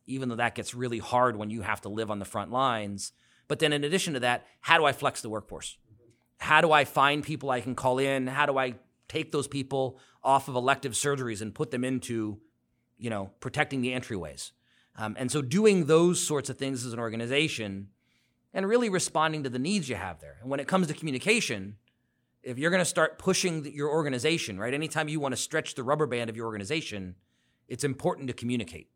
even 0.07 0.29
though 0.29 0.37
that 0.37 0.57
gets 0.57 0.75
really 0.75 0.99
hard 0.99 1.37
when 1.37 1.49
you 1.49 1.63
have 1.63 1.81
to 1.83 1.89
live 1.89 2.11
on 2.11 2.19
the 2.19 2.25
front 2.25 2.51
lines. 2.51 3.13
But 3.47 3.61
then, 3.61 3.73
in 3.73 3.85
addition 3.85 4.15
to 4.15 4.21
that, 4.21 4.47
how 4.61 4.79
do 4.79 4.85
I 4.85 4.93
flex 4.93 5.21
the 5.21 5.31
workforce? 5.31 5.79
How 6.39 6.61
do 6.61 6.73
I 6.73 6.85
find 6.85 7.23
people 7.23 7.51
I 7.51 7.61
can 7.61 7.75
call 7.75 7.99
in? 7.99 8.27
How 8.27 8.47
do 8.47 8.59
I 8.59 8.75
take 9.15 9.33
those 9.33 9.49
people 9.49 9.99
off 10.23 10.49
of 10.49 10.55
elective 10.55 10.93
surgeries 10.93 11.41
and 11.41 11.55
put 11.55 11.71
them 11.71 11.85
into, 11.85 12.39
you 12.99 13.11
know, 13.11 13.31
protecting 13.41 13.81
the 13.81 13.91
entryways? 13.91 14.53
Um, 14.97 15.17
and 15.19 15.31
so, 15.31 15.43
doing 15.43 15.87
those 15.87 16.25
sorts 16.25 16.51
of 16.51 16.59
things 16.59 16.87
as 16.87 16.93
an 16.93 16.99
organization 16.99 17.89
and 18.53 18.69
really 18.69 18.89
responding 18.89 19.43
to 19.43 19.51
the 19.51 19.59
needs 19.59 19.89
you 19.89 19.97
have 19.97 20.21
there. 20.21 20.37
And 20.41 20.51
when 20.51 20.61
it 20.61 20.69
comes 20.69 20.87
to 20.87 20.95
communication, 20.95 21.77
if 22.43 22.59
you're 22.59 22.71
going 22.71 22.81
to 22.81 22.85
start 22.85 23.19
pushing 23.19 23.65
your 23.73 23.89
organization, 23.89 24.59
right? 24.59 24.73
Anytime 24.73 25.09
you 25.09 25.19
want 25.19 25.33
to 25.33 25.41
stretch 25.41 25.75
the 25.75 25.83
rubber 25.83 26.07
band 26.07 26.31
of 26.31 26.37
your 26.37 26.47
organization, 26.47 27.17
it's 27.67 27.83
important 27.83 28.29
to 28.29 28.35
communicate 28.35 28.89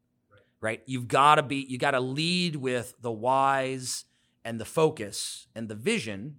right? 0.61 0.83
You've 0.87 1.09
got 1.09 1.37
to 1.37 1.43
be, 1.43 1.67
you 1.69 1.79
got 1.79 1.93
to 1.93 2.01
lead 2.01 2.57
with 2.57 2.95
the 3.01 3.13
whys 3.13 4.05
and 4.45 4.61
the 4.61 4.65
focus 4.65 5.47
and 5.55 5.69
the 5.69 5.75
vision 5.75 6.37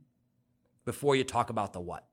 before 0.85 1.15
you 1.15 1.23
talk 1.23 1.49
about 1.49 1.73
the 1.73 1.79
what, 1.79 2.05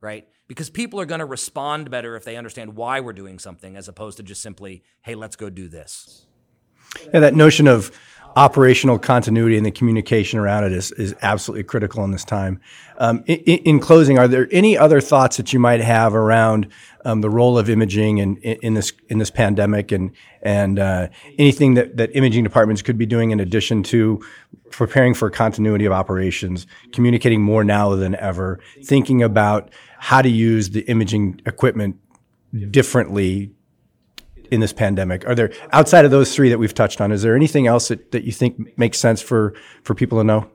right? 0.00 0.28
Because 0.46 0.70
people 0.70 1.00
are 1.00 1.06
going 1.06 1.20
to 1.20 1.26
respond 1.26 1.90
better 1.90 2.16
if 2.16 2.24
they 2.24 2.36
understand 2.36 2.76
why 2.76 3.00
we're 3.00 3.12
doing 3.12 3.38
something 3.38 3.76
as 3.76 3.88
opposed 3.88 4.16
to 4.18 4.22
just 4.22 4.42
simply, 4.42 4.82
hey, 5.02 5.14
let's 5.14 5.36
go 5.36 5.50
do 5.50 5.68
this. 5.68 6.26
Yeah, 7.12 7.20
that 7.20 7.34
notion 7.34 7.68
of 7.68 7.90
operational 8.38 9.00
continuity 9.00 9.56
and 9.56 9.66
the 9.66 9.70
communication 9.72 10.38
around 10.38 10.62
it 10.62 10.70
is, 10.70 10.92
is 10.92 11.12
absolutely 11.22 11.64
critical 11.64 12.04
in 12.04 12.12
this 12.12 12.24
time. 12.24 12.60
Um, 12.98 13.24
in, 13.26 13.58
in, 13.58 13.80
closing, 13.80 14.16
are 14.16 14.28
there 14.28 14.46
any 14.52 14.78
other 14.78 15.00
thoughts 15.00 15.38
that 15.38 15.52
you 15.52 15.58
might 15.58 15.80
have 15.80 16.14
around 16.14 16.68
um, 17.04 17.20
the 17.20 17.28
role 17.28 17.58
of 17.58 17.68
imaging 17.68 18.18
in, 18.18 18.36
in 18.36 18.74
this 18.74 18.92
in 19.08 19.18
this 19.18 19.30
pandemic 19.30 19.90
and 19.90 20.12
and 20.40 20.78
uh, 20.78 21.08
anything 21.36 21.74
that, 21.74 21.96
that 21.96 22.14
imaging 22.16 22.44
departments 22.44 22.80
could 22.80 22.96
be 22.96 23.06
doing 23.06 23.32
in 23.32 23.40
addition 23.40 23.82
to 23.82 24.24
preparing 24.70 25.14
for 25.14 25.30
continuity 25.30 25.84
of 25.84 25.92
operations, 25.92 26.64
communicating 26.92 27.42
more 27.42 27.64
now 27.64 27.96
than 27.96 28.14
ever, 28.14 28.60
thinking 28.84 29.20
about 29.20 29.68
how 29.98 30.22
to 30.22 30.28
use 30.28 30.70
the 30.70 30.82
imaging 30.82 31.40
equipment 31.44 31.96
differently 32.70 33.50
in 34.50 34.60
this 34.60 34.72
pandemic? 34.72 35.26
Are 35.26 35.34
there 35.34 35.52
outside 35.72 36.04
of 36.04 36.10
those 36.10 36.34
three 36.34 36.48
that 36.48 36.58
we've 36.58 36.74
touched 36.74 37.00
on? 37.00 37.12
Is 37.12 37.22
there 37.22 37.34
anything 37.34 37.66
else 37.66 37.88
that, 37.88 38.12
that 38.12 38.24
you 38.24 38.32
think 38.32 38.78
makes 38.78 38.98
sense 38.98 39.20
for 39.20 39.54
for 39.82 39.94
people 39.94 40.18
to 40.18 40.24
know? 40.24 40.50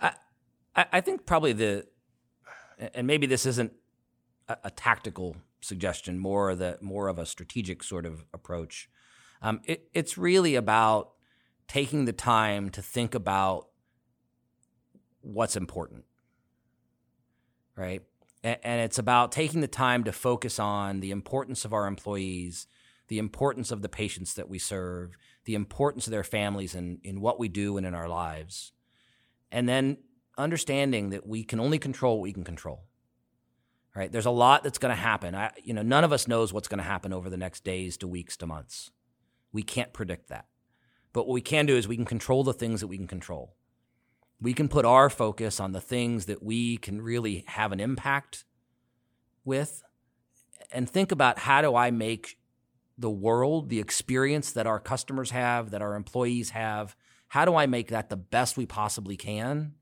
I 0.00 0.86
I 0.92 1.00
think 1.00 1.26
probably 1.26 1.52
the 1.52 1.86
and 2.94 3.06
maybe 3.06 3.26
this 3.26 3.44
isn't 3.46 3.72
a, 4.48 4.56
a 4.64 4.70
tactical 4.70 5.36
suggestion, 5.60 6.18
more 6.18 6.54
the 6.54 6.78
more 6.80 7.08
of 7.08 7.18
a 7.18 7.26
strategic 7.26 7.82
sort 7.82 8.06
of 8.06 8.24
approach. 8.32 8.88
Um, 9.42 9.60
it, 9.64 9.88
it's 9.92 10.18
really 10.18 10.54
about 10.54 11.10
taking 11.66 12.04
the 12.04 12.12
time 12.12 12.70
to 12.70 12.82
think 12.82 13.14
about 13.14 13.68
what's 15.20 15.56
important, 15.56 16.04
right? 17.76 18.02
And, 18.42 18.58
and 18.62 18.80
it's 18.80 18.98
about 18.98 19.32
taking 19.32 19.60
the 19.60 19.68
time 19.68 20.04
to 20.04 20.12
focus 20.12 20.58
on 20.58 21.00
the 21.00 21.10
importance 21.10 21.64
of 21.64 21.72
our 21.72 21.86
employees 21.86 22.66
the 23.08 23.18
importance 23.18 23.70
of 23.70 23.82
the 23.82 23.88
patients 23.88 24.34
that 24.34 24.48
we 24.48 24.58
serve, 24.58 25.16
the 25.44 25.54
importance 25.54 26.06
of 26.06 26.10
their 26.10 26.24
families 26.24 26.74
in, 26.74 27.00
in 27.02 27.20
what 27.20 27.38
we 27.38 27.48
do 27.48 27.76
and 27.76 27.86
in 27.86 27.94
our 27.94 28.08
lives. 28.08 28.72
And 29.50 29.68
then 29.68 29.98
understanding 30.36 31.10
that 31.10 31.26
we 31.26 31.42
can 31.42 31.58
only 31.58 31.78
control 31.78 32.16
what 32.16 32.22
we 32.22 32.32
can 32.32 32.44
control. 32.44 32.84
Right? 33.96 34.12
There's 34.12 34.26
a 34.26 34.30
lot 34.30 34.62
that's 34.62 34.78
going 34.78 34.94
to 34.94 35.00
happen. 35.00 35.34
I, 35.34 35.50
you 35.64 35.74
know, 35.74 35.82
none 35.82 36.04
of 36.04 36.12
us 36.12 36.28
knows 36.28 36.52
what's 36.52 36.68
going 36.68 36.78
to 36.78 36.84
happen 36.84 37.12
over 37.12 37.28
the 37.28 37.36
next 37.36 37.64
days 37.64 37.96
to 37.96 38.06
weeks 38.06 38.36
to 38.36 38.46
months. 38.46 38.92
We 39.52 39.62
can't 39.62 39.92
predict 39.92 40.28
that. 40.28 40.46
But 41.12 41.26
what 41.26 41.32
we 41.32 41.40
can 41.40 41.66
do 41.66 41.76
is 41.76 41.88
we 41.88 41.96
can 41.96 42.04
control 42.04 42.44
the 42.44 42.52
things 42.52 42.80
that 42.80 42.86
we 42.86 42.98
can 42.98 43.08
control. 43.08 43.56
We 44.40 44.52
can 44.52 44.68
put 44.68 44.84
our 44.84 45.10
focus 45.10 45.58
on 45.58 45.72
the 45.72 45.80
things 45.80 46.26
that 46.26 46.42
we 46.42 46.76
can 46.76 47.02
really 47.02 47.44
have 47.48 47.72
an 47.72 47.80
impact 47.80 48.44
with 49.44 49.82
and 50.70 50.88
think 50.88 51.10
about 51.10 51.40
how 51.40 51.62
do 51.62 51.74
I 51.74 51.90
make 51.90 52.37
the 52.98 53.10
world, 53.10 53.68
the 53.68 53.78
experience 53.78 54.52
that 54.52 54.66
our 54.66 54.80
customers 54.80 55.30
have, 55.30 55.70
that 55.70 55.82
our 55.82 55.94
employees 55.94 56.50
have, 56.50 56.96
how 57.28 57.44
do 57.44 57.54
I 57.54 57.66
make 57.66 57.88
that 57.88 58.10
the 58.10 58.16
best 58.16 58.56
we 58.56 58.66
possibly 58.66 59.16
can, 59.16 59.74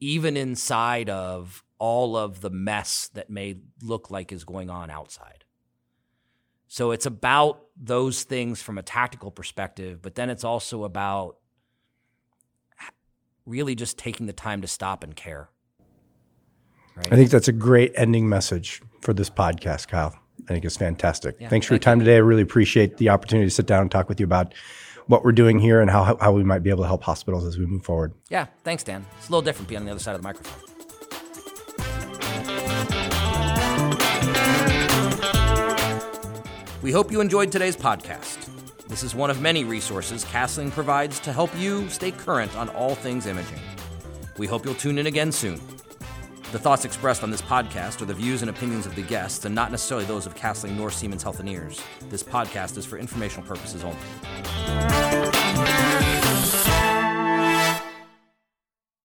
even 0.00 0.36
inside 0.36 1.08
of 1.08 1.62
all 1.78 2.16
of 2.16 2.40
the 2.40 2.50
mess 2.50 3.08
that 3.14 3.30
may 3.30 3.58
look 3.82 4.10
like 4.10 4.32
is 4.32 4.44
going 4.44 4.68
on 4.68 4.90
outside? 4.90 5.44
So 6.66 6.90
it's 6.90 7.06
about 7.06 7.62
those 7.76 8.22
things 8.22 8.62
from 8.62 8.78
a 8.78 8.82
tactical 8.82 9.30
perspective, 9.30 10.00
but 10.02 10.14
then 10.14 10.30
it's 10.30 10.44
also 10.44 10.84
about 10.84 11.36
really 13.44 13.74
just 13.74 13.98
taking 13.98 14.26
the 14.26 14.32
time 14.32 14.62
to 14.62 14.68
stop 14.68 15.02
and 15.02 15.14
care. 15.14 15.50
Right? 16.96 17.12
I 17.12 17.16
think 17.16 17.30
that's 17.30 17.48
a 17.48 17.52
great 17.52 17.92
ending 17.96 18.28
message 18.28 18.82
for 19.00 19.12
this 19.12 19.30
podcast, 19.30 19.88
Kyle. 19.88 20.16
I 20.50 20.54
think 20.54 20.64
is 20.64 20.76
fantastic. 20.76 21.36
Yeah, 21.38 21.48
Thanks 21.48 21.66
for 21.66 21.74
thank 21.74 21.84
your 21.84 21.84
time 21.84 21.98
you. 22.00 22.06
today. 22.06 22.16
I 22.16 22.20
really 22.20 22.42
appreciate 22.42 22.96
the 22.96 23.10
opportunity 23.10 23.46
to 23.46 23.54
sit 23.54 23.66
down 23.66 23.82
and 23.82 23.90
talk 23.90 24.08
with 24.08 24.18
you 24.18 24.24
about 24.26 24.52
what 25.06 25.24
we're 25.24 25.30
doing 25.30 25.60
here 25.60 25.80
and 25.80 25.88
how, 25.88 26.16
how 26.20 26.32
we 26.32 26.42
might 26.42 26.64
be 26.64 26.70
able 26.70 26.82
to 26.82 26.88
help 26.88 27.04
hospitals 27.04 27.44
as 27.46 27.56
we 27.56 27.66
move 27.66 27.84
forward. 27.84 28.12
Yeah, 28.30 28.46
thanks, 28.64 28.82
Dan. 28.82 29.06
It's 29.18 29.28
a 29.28 29.30
little 29.30 29.42
different 29.42 29.68
being 29.68 29.78
on 29.78 29.84
the 29.84 29.92
other 29.92 30.00
side 30.00 30.16
of 30.16 30.22
the 30.22 30.24
microphone. 30.24 30.60
We 36.82 36.92
hope 36.92 37.12
you 37.12 37.20
enjoyed 37.20 37.52
today's 37.52 37.76
podcast. 37.76 38.48
This 38.88 39.02
is 39.04 39.14
one 39.14 39.30
of 39.30 39.40
many 39.40 39.62
resources 39.64 40.24
Cassling 40.24 40.70
provides 40.72 41.20
to 41.20 41.32
help 41.32 41.56
you 41.56 41.88
stay 41.90 42.10
current 42.10 42.56
on 42.56 42.70
all 42.70 42.94
things 42.94 43.26
imaging. 43.26 43.60
We 44.38 44.46
hope 44.46 44.64
you'll 44.64 44.74
tune 44.74 44.98
in 44.98 45.06
again 45.06 45.30
soon. 45.30 45.60
The 46.52 46.58
thoughts 46.58 46.84
expressed 46.84 47.22
on 47.22 47.30
this 47.30 47.42
podcast 47.42 48.02
are 48.02 48.06
the 48.06 48.14
views 48.14 48.42
and 48.42 48.50
opinions 48.50 48.84
of 48.84 48.96
the 48.96 49.02
guests 49.02 49.44
and 49.44 49.54
not 49.54 49.70
necessarily 49.70 50.04
those 50.04 50.26
of 50.26 50.34
Cassling 50.34 50.76
nor 50.76 50.90
Siemens 50.90 51.22
Healthineers. 51.22 51.80
This 52.08 52.24
podcast 52.24 52.76
is 52.76 52.84
for 52.84 52.98
informational 52.98 53.46
purposes 53.46 53.84
only. 53.84 55.09